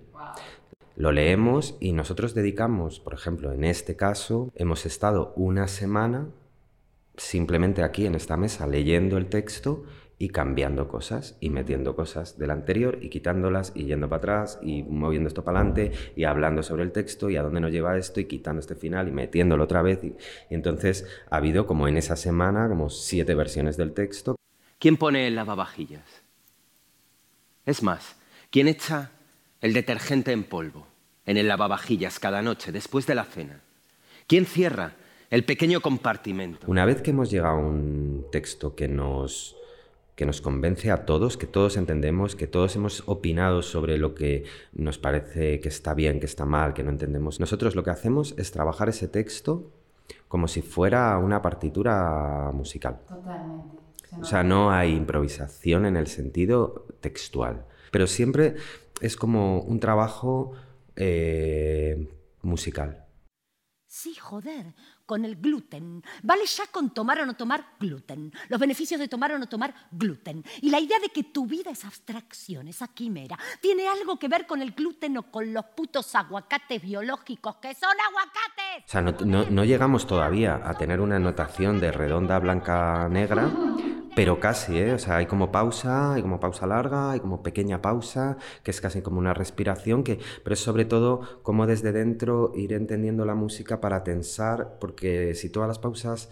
Lo 0.95 1.11
leemos 1.11 1.77
y 1.79 1.93
nosotros 1.93 2.33
dedicamos, 2.33 2.99
por 2.99 3.13
ejemplo, 3.13 3.53
en 3.53 3.63
este 3.63 3.95
caso, 3.95 4.51
hemos 4.55 4.85
estado 4.85 5.33
una 5.37 5.67
semana 5.67 6.27
simplemente 7.15 7.83
aquí 7.83 8.05
en 8.05 8.15
esta 8.15 8.37
mesa 8.37 8.67
leyendo 8.67 9.17
el 9.17 9.27
texto 9.27 9.83
y 10.21 10.29
cambiando 10.29 10.89
cosas 10.89 11.37
y 11.39 11.49
metiendo 11.49 11.95
cosas 11.95 12.37
del 12.37 12.51
anterior 12.51 12.99
y 13.01 13.09
quitándolas 13.09 13.71
y 13.73 13.85
yendo 13.85 14.09
para 14.09 14.17
atrás 14.17 14.59
y 14.61 14.83
moviendo 14.83 15.29
esto 15.29 15.45
para 15.45 15.61
adelante 15.61 15.93
y 16.17 16.25
hablando 16.25 16.61
sobre 16.61 16.83
el 16.83 16.91
texto 16.91 17.29
y 17.29 17.37
a 17.37 17.41
dónde 17.41 17.61
nos 17.61 17.71
lleva 17.71 17.97
esto 17.97 18.19
y 18.19 18.25
quitando 18.25 18.59
este 18.59 18.75
final 18.75 19.07
y 19.07 19.11
metiéndolo 19.11 19.63
otra 19.63 19.81
vez. 19.81 20.03
Y, 20.03 20.15
entonces 20.49 21.07
ha 21.31 21.37
habido 21.37 21.65
como 21.65 21.87
en 21.87 21.95
esa 21.95 22.17
semana 22.17 22.67
como 22.67 22.89
siete 22.89 23.33
versiones 23.33 23.77
del 23.77 23.93
texto. 23.93 24.35
¿Quién 24.77 24.97
pone 24.97 25.25
el 25.25 25.35
lavavajillas? 25.35 26.21
Es 27.65 27.81
más, 27.81 28.17
¿quién 28.51 28.67
echa 28.67 29.11
el 29.61 29.71
detergente 29.71 30.33
en 30.33 30.43
polvo 30.43 30.85
en 31.25 31.37
el 31.37 31.47
lavavajillas 31.47 32.19
cada 32.19 32.41
noche 32.41 32.73
después 32.73 33.07
de 33.07 33.15
la 33.15 33.23
cena? 33.23 33.61
¿Quién 34.27 34.45
cierra 34.45 34.95
el 35.29 35.45
pequeño 35.45 35.79
compartimento? 35.79 36.67
Una 36.67 36.83
vez 36.83 37.01
que 37.01 37.11
hemos 37.11 37.31
llegado 37.31 37.55
a 37.55 37.59
un 37.59 38.25
texto 38.31 38.75
que 38.75 38.89
nos 38.89 39.55
que 40.19 40.25
nos 40.25 40.41
convence 40.41 40.91
a 40.91 41.05
todos, 41.05 41.37
que 41.37 41.47
todos 41.47 41.77
entendemos, 41.77 42.35
que 42.35 42.45
todos 42.45 42.75
hemos 42.75 43.03
opinado 43.05 43.61
sobre 43.61 43.97
lo 43.97 44.15
que 44.15 44.43
nos 44.73 44.97
parece 44.97 45.61
que 45.61 45.69
está 45.69 45.93
bien, 45.93 46.19
que 46.19 46.25
está 46.25 46.43
mal, 46.43 46.73
que 46.73 46.83
no 46.83 46.89
entendemos. 46.89 47.39
Nosotros 47.39 47.73
lo 47.73 47.85
que 47.85 47.91
hacemos 47.91 48.35
es 48.37 48.51
trabajar 48.51 48.89
ese 48.89 49.07
texto 49.07 49.71
como 50.27 50.49
si 50.49 50.61
fuera 50.61 51.17
una 51.19 51.41
partitura 51.41 52.51
musical. 52.53 52.99
Totalmente. 53.07 53.77
O 54.19 54.25
sea, 54.25 54.43
no 54.43 54.71
hay 54.71 54.93
improvisación 54.93 55.85
en 55.85 55.95
el 55.95 56.07
sentido 56.07 56.85
textual, 56.99 57.65
pero 57.89 58.05
siempre 58.05 58.55
es 58.99 59.15
como 59.15 59.61
un 59.61 59.79
trabajo 59.79 60.51
eh, 60.97 62.09
musical. 62.41 63.05
Sí, 63.87 64.15
joder, 64.15 64.75
con 65.09 65.25
el 65.25 65.37
gluten. 65.37 66.03
Vale 66.21 66.45
ya 66.45 66.67
con 66.67 66.91
tomar 66.91 67.19
o 67.21 67.25
no 67.25 67.33
tomar 67.33 67.65
gluten. 67.79 68.31
Los 68.47 68.59
beneficios 68.59 68.99
de 68.99 69.07
tomar 69.07 69.31
o 69.31 69.39
no 69.39 69.49
tomar 69.49 69.73
gluten. 69.89 70.43
Y 70.61 70.69
la 70.69 70.79
idea 70.79 70.99
de 70.99 71.09
que 71.09 71.23
tu 71.23 71.47
vida 71.47 71.71
es 71.71 71.83
abstracción, 71.83 72.67
esa 72.67 72.89
quimera, 72.89 73.35
tiene 73.59 73.87
algo 73.87 74.19
que 74.19 74.27
ver 74.27 74.45
con 74.45 74.61
el 74.61 74.73
gluten 74.73 75.17
o 75.17 75.31
con 75.31 75.51
los 75.51 75.65
putos 75.75 76.13
aguacates 76.13 76.83
biológicos 76.83 77.55
que 77.55 77.73
son 77.73 77.89
aguacates. 78.07 78.85
O 78.85 78.87
sea, 78.87 79.01
no, 79.01 79.63
llegamos 79.65 80.05
todavía 80.05 80.61
a 80.63 80.75
tener 80.75 81.01
una 81.01 81.17
notación 81.17 81.79
de 81.79 81.91
redonda, 81.91 82.37
blanca, 82.37 83.09
negra 83.09 83.51
pero 84.19 84.37
casi, 84.41 84.77
¿eh? 84.77 84.91
O 84.91 84.99
sea, 84.99 85.15
hay 85.15 85.27
como 85.27 85.49
pausa, 85.49 86.15
hay 86.15 86.21
como 86.21 86.41
pausa 86.41 86.67
larga, 86.67 87.11
hay 87.11 87.21
como 87.21 87.41
pequeña 87.41 87.81
pausa, 87.81 88.35
que 88.63 88.71
es 88.71 88.81
casi 88.81 89.01
como 89.01 89.17
una 89.17 89.33
respiración, 89.33 90.03
que, 90.03 90.19
pero 90.43 90.55
es 90.55 90.59
sobre 90.59 90.83
todo 90.83 91.41
como 91.41 91.65
desde 91.65 91.93
dentro 91.93 92.51
ir 92.53 92.73
entendiendo 92.73 93.23
la 93.23 93.33
música 93.33 93.79
para 93.79 94.03
tensar, 94.03 94.77
porque 94.81 94.98
si 95.35 95.49
todas 95.49 95.67
las 95.67 95.79
pausas 95.79 96.29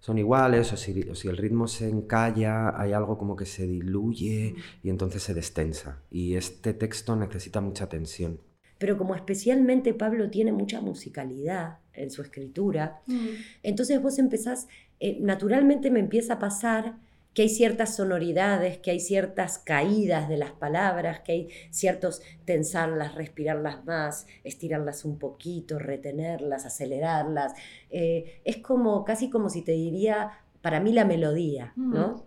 son 0.00 0.18
iguales 0.18 0.72
o 0.72 0.76
si, 0.76 1.08
o 1.08 1.14
si, 1.14 1.28
el 1.28 1.36
ritmo 1.38 1.66
se 1.66 1.88
encalla, 1.88 2.78
hay 2.78 2.92
algo 2.92 3.16
como 3.16 3.36
que 3.36 3.46
se 3.46 3.66
diluye 3.66 4.54
y 4.82 4.90
entonces 4.90 5.22
se 5.22 5.32
destensa. 5.32 6.02
Y 6.10 6.34
este 6.34 6.74
texto 6.74 7.16
necesita 7.16 7.62
mucha 7.62 7.88
tensión. 7.88 8.38
Pero 8.78 8.98
como 8.98 9.14
especialmente 9.14 9.94
Pablo 9.94 10.28
tiene 10.28 10.52
mucha 10.52 10.82
musicalidad 10.82 11.78
en 11.94 12.10
su 12.10 12.20
escritura, 12.20 13.00
mm. 13.06 13.28
entonces 13.62 14.02
vos 14.02 14.18
empezás, 14.18 14.68
eh, 15.00 15.16
naturalmente 15.20 15.90
me 15.90 16.00
empieza 16.00 16.34
a 16.34 16.38
pasar 16.38 16.96
que 17.34 17.42
hay 17.42 17.48
ciertas 17.48 17.96
sonoridades, 17.96 18.78
que 18.78 18.92
hay 18.92 19.00
ciertas 19.00 19.58
caídas 19.58 20.28
de 20.28 20.36
las 20.36 20.52
palabras, 20.52 21.20
que 21.20 21.32
hay 21.32 21.48
ciertos 21.70 22.22
tensarlas, 22.44 23.14
respirarlas 23.14 23.84
más, 23.84 24.26
estirarlas 24.44 25.04
un 25.04 25.18
poquito, 25.18 25.78
retenerlas, 25.78 26.64
acelerarlas. 26.64 27.52
Eh, 27.90 28.40
es 28.44 28.58
como, 28.58 29.04
casi 29.04 29.30
como 29.30 29.50
si 29.50 29.62
te 29.62 29.72
diría, 29.72 30.30
para 30.62 30.80
mí 30.80 30.92
la 30.92 31.04
melodía, 31.04 31.72
¿no? 31.76 32.24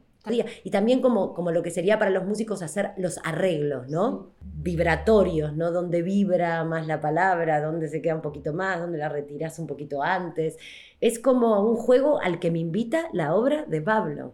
Y 0.64 0.72
también 0.72 1.02
como, 1.02 1.34
como 1.34 1.52
lo 1.52 1.64
que 1.64 1.72
sería 1.72 2.00
para 2.00 2.12
los 2.12 2.26
músicos 2.26 2.62
hacer 2.62 2.92
los 2.98 3.20
arreglos, 3.24 3.90
¿no? 3.90 4.32
Vibratorios, 4.42 5.56
¿no? 5.56 5.72
Donde 5.72 6.02
vibra 6.02 6.64
más 6.64 6.88
la 6.88 7.00
palabra, 7.00 7.62
donde 7.62 7.88
se 7.90 8.02
queda 8.02 8.16
un 8.16 8.22
poquito 8.22 8.54
más, 8.54 8.80
donde 8.80 8.98
la 8.98 9.10
retiras 9.10 9.60
un 9.60 9.68
poquito 9.68 10.04
antes. 10.04 10.58
Es 11.02 11.20
como 11.20 11.62
un 11.62 11.76
juego 11.76 12.20
al 12.22 12.40
que 12.40 12.52
me 12.52 12.60
invita 12.60 13.08
la 13.14 13.36
obra 13.36 13.66
de 13.66 13.82
Pablo. 13.82 14.34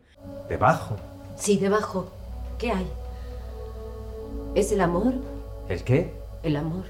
¿Debajo? 0.49 0.95
Sí, 1.35 1.57
debajo. 1.57 2.11
¿Qué 2.57 2.71
hay? 2.71 2.87
¿Es 4.55 4.71
el 4.71 4.81
amor? 4.81 5.13
¿El 5.67 5.83
qué? 5.83 6.13
El 6.43 6.55
amor. 6.55 6.85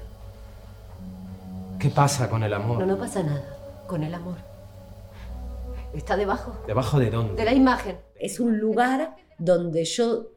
¿Qué 1.78 1.90
pasa 1.90 2.28
con 2.28 2.42
el 2.42 2.52
amor? 2.52 2.78
No, 2.78 2.86
no 2.86 2.96
pasa 2.96 3.22
nada 3.22 3.54
con 3.86 4.02
el 4.02 4.14
amor. 4.14 4.36
Está 5.92 6.16
debajo. 6.16 6.52
¿Debajo 6.66 6.98
de 6.98 7.10
dónde? 7.10 7.34
De 7.34 7.44
la 7.44 7.52
imagen. 7.52 7.96
Es 8.24 8.40
un 8.40 8.58
lugar 8.58 9.16
donde 9.38 9.84
yo 9.84 10.30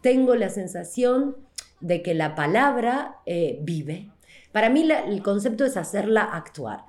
tengo 0.00 0.34
la 0.34 0.48
sensación 0.48 1.36
de 1.78 2.02
que 2.02 2.14
la 2.14 2.34
palabra 2.34 3.16
eh, 3.26 3.58
vive. 3.60 4.10
Para 4.50 4.70
mí 4.70 4.88
el 4.90 5.22
concepto 5.22 5.66
es 5.66 5.76
hacerla 5.76 6.22
actuar. 6.22 6.84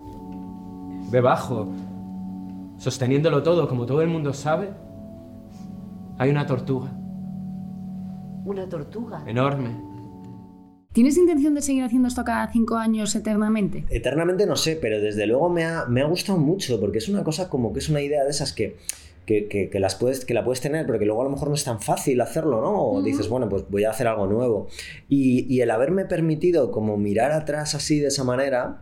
Debajo, 1.11 1.67
sosteniéndolo 2.77 3.43
todo, 3.43 3.67
como 3.67 3.85
todo 3.85 4.01
el 4.01 4.07
mundo 4.07 4.33
sabe, 4.33 4.69
hay 6.17 6.29
una 6.29 6.45
tortuga. 6.45 6.89
¿Una 8.45 8.69
tortuga? 8.69 9.21
Enorme. 9.27 9.75
¿Tienes 10.93 11.17
intención 11.17 11.53
de 11.53 11.61
seguir 11.61 11.83
haciendo 11.83 12.07
esto 12.07 12.23
cada 12.23 12.49
cinco 12.49 12.77
años 12.77 13.13
eternamente? 13.13 13.83
Eternamente 13.89 14.45
no 14.45 14.55
sé, 14.55 14.77
pero 14.77 15.01
desde 15.01 15.27
luego 15.27 15.49
me 15.49 15.65
ha, 15.65 15.85
me 15.85 16.01
ha 16.01 16.05
gustado 16.05 16.39
mucho 16.39 16.79
porque 16.79 16.99
es 16.99 17.09
una 17.09 17.25
cosa 17.25 17.49
como 17.49 17.73
que 17.73 17.79
es 17.79 17.89
una 17.89 17.99
idea 17.99 18.23
de 18.23 18.29
esas 18.29 18.53
que, 18.53 18.77
que, 19.29 19.69
que, 19.69 19.79
las 19.79 19.93
puedes, 19.93 20.25
que 20.25 20.33
la 20.33 20.43
puedes 20.43 20.59
tener, 20.59 20.87
pero 20.87 20.97
que 20.97 21.05
luego 21.05 21.21
a 21.21 21.25
lo 21.25 21.29
mejor 21.29 21.49
no 21.49 21.53
es 21.53 21.63
tan 21.63 21.79
fácil 21.79 22.19
hacerlo, 22.19 22.61
¿no? 22.61 22.81
O 22.81 23.01
dices, 23.03 23.29
bueno, 23.29 23.47
pues 23.47 23.63
voy 23.69 23.83
a 23.83 23.91
hacer 23.91 24.07
algo 24.07 24.25
nuevo. 24.25 24.67
Y, 25.07 25.45
y, 25.53 25.61
el 25.61 25.69
haberme 25.69 26.05
permitido 26.05 26.71
como 26.71 26.97
mirar 26.97 27.31
atrás 27.31 27.75
así 27.75 27.99
de 27.99 28.07
esa 28.07 28.23
manera, 28.23 28.81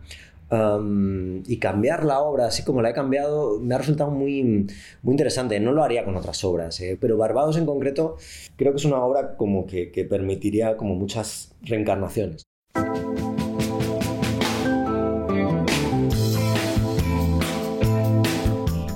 um, 0.50 1.42
y 1.46 1.58
cambiar 1.58 2.04
la 2.04 2.20
obra 2.20 2.46
así 2.46 2.62
como 2.64 2.80
la 2.80 2.90
he 2.90 2.94
cambiado 2.94 3.60
me 3.60 3.74
ha 3.74 3.78
resultado 3.78 4.10
muy, 4.10 4.66
muy 5.02 5.12
interesante. 5.12 5.60
No 5.60 5.72
lo 5.72 5.84
haría 5.84 6.06
con 6.06 6.16
otras 6.16 6.42
obras, 6.44 6.80
¿eh? 6.80 6.96
pero 6.98 7.18
Barbados 7.18 7.58
en 7.58 7.66
concreto 7.66 8.16
creo 8.56 8.72
que 8.72 8.78
es 8.78 8.84
una 8.86 9.04
obra 9.04 9.36
como 9.36 9.66
que, 9.66 9.92
que 9.92 10.04
permitiría 10.04 10.78
como 10.78 10.94
muchas 10.94 11.54
reencarnaciones. 11.62 12.44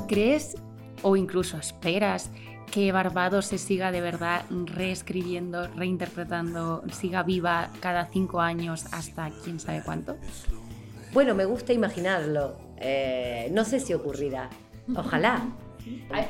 ¿Crees 0.09 0.57
o 1.03 1.17
incluso 1.17 1.59
esperas 1.59 2.31
que 2.71 2.91
Barbados 2.91 3.47
se 3.47 3.59
siga 3.59 3.93
de 3.93 4.01
verdad 4.01 4.43
reescribiendo, 4.51 5.69
reinterpretando, 5.69 6.83
siga 6.91 7.23
viva 7.23 7.71
cada 7.81 8.07
cinco 8.07 8.41
años 8.41 8.87
hasta 8.93 9.31
quién 9.45 9.61
sabe 9.61 9.83
cuánto? 9.85 10.17
Bueno, 11.13 11.35
me 11.35 11.45
gusta 11.45 11.75
imaginarlo. 11.75 12.57
Eh, 12.79 13.51
no 13.53 13.65
sé 13.65 13.79
si 13.79 13.93
ocurrirá. 13.93 14.49
Ojalá. 14.97 15.43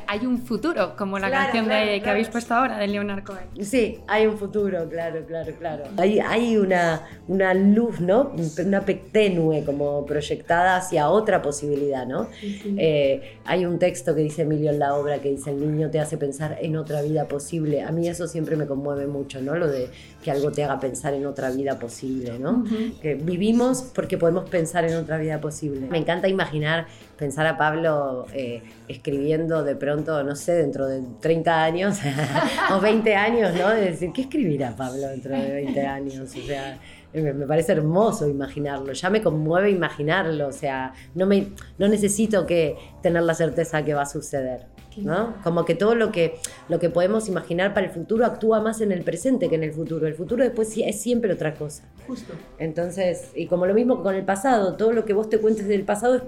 Hay, 0.07 0.25
un 0.25 0.39
futuro, 0.39 0.95
como 0.95 1.19
la 1.19 1.29
canción 1.29 1.67
de, 1.67 2.01
que 2.01 2.09
habéis 2.09 2.29
puesto 2.29 2.53
ahora 2.53 2.77
de 2.77 2.87
Leonard 2.87 3.23
Cohen. 3.23 3.45
Sí, 3.61 3.99
hay 4.07 4.25
un 4.25 4.37
futuro, 4.37 4.87
claro, 4.89 5.25
claro, 5.25 5.53
claro. 5.59 5.83
Hay, 5.97 6.19
hay 6.19 6.57
una, 6.57 7.03
una 7.27 7.53
luz, 7.53 7.99
¿no? 7.99 8.31
Una 8.65 8.81
tenue 8.81 9.63
como 9.65 10.05
proyectada 10.05 10.77
hacia 10.77 11.09
otra 11.09 11.41
posibilidad, 11.41 12.05
¿no? 12.05 12.27
Eh, 12.41 13.37
hay 13.45 13.65
un 13.65 13.79
texto 13.79 14.15
que 14.15 14.21
dice 14.21 14.43
Emilio 14.43 14.71
en 14.71 14.79
la 14.79 14.95
obra 14.95 15.19
que 15.19 15.29
dice 15.29 15.51
el 15.51 15.59
niño 15.59 15.89
te 15.89 15.99
hace 15.99 16.17
pensar 16.17 16.57
en 16.61 16.75
otra 16.77 17.01
vida 17.01 17.27
posible. 17.27 17.81
A 17.81 17.91
mí 17.91 18.07
eso 18.07 18.27
siempre 18.27 18.55
me 18.55 18.65
conmueve 18.65 19.07
mucho, 19.07 19.41
¿no? 19.41 19.55
Lo 19.55 19.67
de 19.67 19.89
que 20.23 20.31
algo 20.31 20.51
te 20.51 20.63
haga 20.63 20.79
pensar 20.79 21.13
en 21.13 21.25
otra 21.25 21.51
vida 21.51 21.77
posible, 21.77 22.39
¿no? 22.39 22.63
Que 23.01 23.15
vivimos 23.15 23.91
porque 23.93 24.17
podemos 24.17 24.49
pensar 24.49 24.85
en 24.85 24.95
otra 24.95 25.17
vida 25.17 25.39
posible. 25.41 25.87
Me 25.87 25.97
encanta 25.97 26.27
imaginar 26.27 26.87
pensar 27.17 27.45
a 27.47 27.57
Pablo 27.57 28.25
eh, 28.33 28.61
escribiendo 28.87 29.63
de 29.63 29.75
pronto, 29.75 30.23
no 30.23 30.35
sé, 30.35 30.53
dentro 30.53 30.87
de 30.87 31.01
30 31.19 31.63
años 31.63 31.99
o 32.71 32.79
20 32.79 33.15
años, 33.15 33.53
¿no? 33.55 33.69
De 33.69 33.91
decir, 33.91 34.11
¿qué 34.13 34.21
escribirá 34.23 34.75
Pablo 34.75 35.07
dentro 35.07 35.31
de 35.37 35.51
20 35.51 35.81
años? 35.85 36.35
O 36.35 36.41
sea, 36.45 36.79
me 37.13 37.45
parece 37.45 37.73
hermoso 37.73 38.27
imaginarlo, 38.27 38.91
ya 38.93 39.09
me 39.09 39.21
conmueve 39.21 39.69
imaginarlo, 39.69 40.47
o 40.47 40.51
sea, 40.51 40.93
no, 41.13 41.25
me, 41.27 41.49
no 41.77 41.87
necesito 41.87 42.45
que 42.45 42.75
tener 43.01 43.23
la 43.23 43.35
certeza 43.35 43.83
que 43.83 43.93
va 43.93 44.01
a 44.01 44.07
suceder. 44.07 44.72
¿No? 44.97 45.35
Como 45.43 45.65
que 45.65 45.75
todo 45.75 45.95
lo 45.95 46.11
que, 46.11 46.35
lo 46.69 46.79
que 46.79 46.89
podemos 46.89 47.27
imaginar 47.27 47.73
para 47.73 47.87
el 47.87 47.91
futuro 47.91 48.25
actúa 48.25 48.61
más 48.61 48.81
en 48.81 48.91
el 48.91 49.03
presente 49.03 49.49
que 49.49 49.55
en 49.55 49.63
el 49.63 49.73
futuro. 49.73 50.07
El 50.07 50.15
futuro 50.15 50.43
después 50.43 50.73
es 50.77 51.01
siempre 51.01 51.33
otra 51.33 51.55
cosa. 51.55 51.83
Justo. 52.07 52.33
Entonces, 52.59 53.31
y 53.35 53.47
como 53.47 53.65
lo 53.65 53.73
mismo 53.73 54.03
con 54.03 54.15
el 54.15 54.25
pasado, 54.25 54.75
todo 54.75 54.91
lo 54.91 55.05
que 55.05 55.13
vos 55.13 55.29
te 55.29 55.39
cuentes 55.39 55.67
del 55.67 55.83
pasado 55.83 56.15
es 56.15 56.23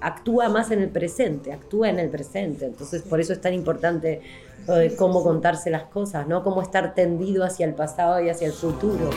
actúa 0.00 0.48
más 0.48 0.70
en 0.70 0.82
el 0.82 0.90
presente, 0.90 1.52
actúa 1.52 1.88
en 1.88 1.98
el 1.98 2.10
presente. 2.10 2.66
Entonces, 2.66 3.02
por 3.02 3.20
eso 3.20 3.32
es 3.32 3.40
tan 3.40 3.54
importante 3.54 4.20
eh, 4.68 4.94
cómo 4.96 5.22
contarse 5.22 5.70
las 5.70 5.84
cosas, 5.84 6.26
¿no? 6.26 6.42
Cómo 6.42 6.62
estar 6.62 6.94
tendido 6.94 7.44
hacia 7.44 7.66
el 7.66 7.74
pasado 7.74 8.20
y 8.20 8.28
hacia 8.28 8.46
el 8.46 8.52
futuro. 8.52 9.10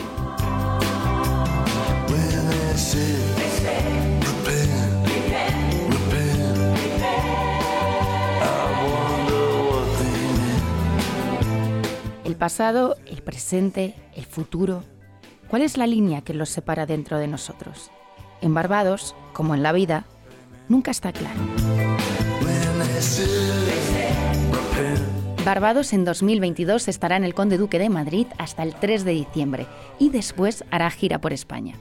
Pasado, 12.38 12.96
el 13.06 13.22
presente, 13.22 13.94
el 14.14 14.24
futuro. 14.24 14.84
¿Cuál 15.48 15.62
es 15.62 15.76
la 15.76 15.86
línea 15.86 16.22
que 16.22 16.34
los 16.34 16.48
separa 16.48 16.86
dentro 16.86 17.18
de 17.18 17.28
nosotros? 17.28 17.90
En 18.40 18.54
Barbados, 18.54 19.14
como 19.32 19.54
en 19.54 19.62
la 19.62 19.72
vida, 19.72 20.06
nunca 20.68 20.90
está 20.90 21.12
claro. 21.12 21.40
Barbados 25.44 25.92
en 25.92 26.04
2022 26.04 26.88
estará 26.88 27.16
en 27.16 27.24
el 27.24 27.34
Conde 27.34 27.56
Duque 27.56 27.78
de 27.78 27.88
Madrid 27.88 28.26
hasta 28.38 28.62
el 28.62 28.74
3 28.74 29.04
de 29.04 29.12
diciembre 29.12 29.66
y 29.98 30.10
después 30.10 30.64
hará 30.70 30.90
gira 30.90 31.20
por 31.20 31.32
España. 31.32 31.74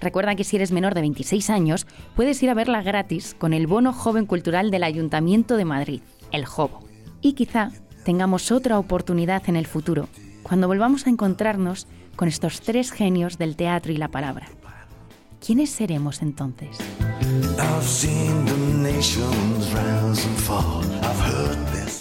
Recuerda 0.00 0.34
que 0.34 0.44
si 0.44 0.56
eres 0.56 0.72
menor 0.72 0.94
de 0.94 1.02
26 1.02 1.50
años, 1.50 1.86
puedes 2.16 2.42
ir 2.42 2.48
a 2.48 2.54
verla 2.54 2.82
gratis 2.82 3.36
con 3.38 3.52
el 3.52 3.66
bono 3.66 3.92
joven 3.92 4.24
cultural 4.24 4.70
del 4.70 4.84
Ayuntamiento 4.84 5.58
de 5.58 5.66
Madrid, 5.66 6.00
el 6.32 6.46
JOBO. 6.46 6.80
Y 7.20 7.34
quizá 7.34 7.72
tengamos 8.10 8.50
otra 8.50 8.76
oportunidad 8.76 9.48
en 9.48 9.54
el 9.54 9.68
futuro, 9.68 10.08
cuando 10.42 10.66
volvamos 10.66 11.06
a 11.06 11.10
encontrarnos 11.10 11.86
con 12.16 12.26
estos 12.26 12.60
tres 12.60 12.90
genios 12.90 13.38
del 13.38 13.54
teatro 13.54 13.92
y 13.92 13.98
la 13.98 14.08
palabra. 14.08 14.48
¿Quiénes 15.38 15.70
seremos 15.70 16.20
entonces? 16.20 16.76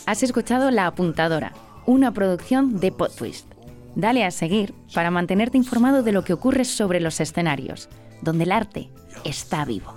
Has 0.08 0.24
escuchado 0.24 0.72
La 0.72 0.88
Apuntadora, 0.88 1.54
una 1.86 2.12
producción 2.12 2.80
de 2.80 2.92
Podtwist. 2.92 3.46
Dale 3.94 4.26
a 4.26 4.32
seguir 4.32 4.74
para 4.96 5.12
mantenerte 5.12 5.58
informado 5.58 6.02
de 6.02 6.12
lo 6.12 6.24
que 6.24 6.34
ocurre 6.34 6.66
sobre 6.66 7.02
los 7.02 7.20
escenarios, 7.20 7.88
donde 8.24 8.46
el 8.46 8.52
arte 8.52 8.90
está 9.26 9.64
vivo. 9.64 9.94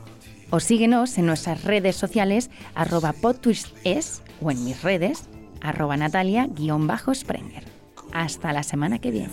O 0.50 0.60
síguenos 0.60 1.16
en 1.16 1.24
nuestras 1.24 1.64
redes 1.64 1.96
sociales 1.96 2.50
arroba 2.74 3.14
podtwistes 3.14 4.20
o 4.42 4.50
en 4.50 4.62
mis 4.62 4.82
redes 4.82 5.30
arroba 5.62 5.96
Natalia-Sprenger. 5.96 7.64
Hasta 8.12 8.52
la 8.52 8.62
semana 8.62 8.98
que 8.98 9.10
viene. 9.10 9.30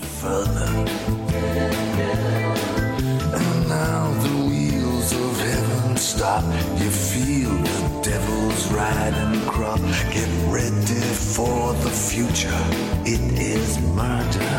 stop. 6.20 6.44
You 6.82 6.90
feel 6.90 7.50
the 7.50 8.02
devil's 8.02 8.72
riding 8.72 9.42
crop. 9.48 9.80
Get 10.12 10.30
ready 10.48 11.02
for 11.34 11.74
the 11.86 11.90
future. 11.90 12.64
It 13.06 13.22
is 13.40 13.80
murder. 13.80 14.56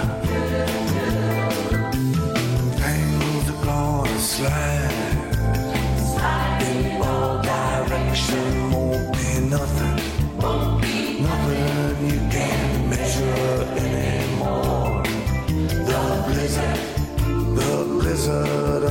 Angels 2.95 3.47
are 3.53 3.65
gonna 3.65 4.19
slide. 4.19 5.19
In 6.71 7.03
all 7.03 7.43
direction 7.43 8.71
won't 8.73 9.13
be 9.19 9.31
nothing. 9.55 10.70
da, 18.31 18.81
da. 18.81 18.90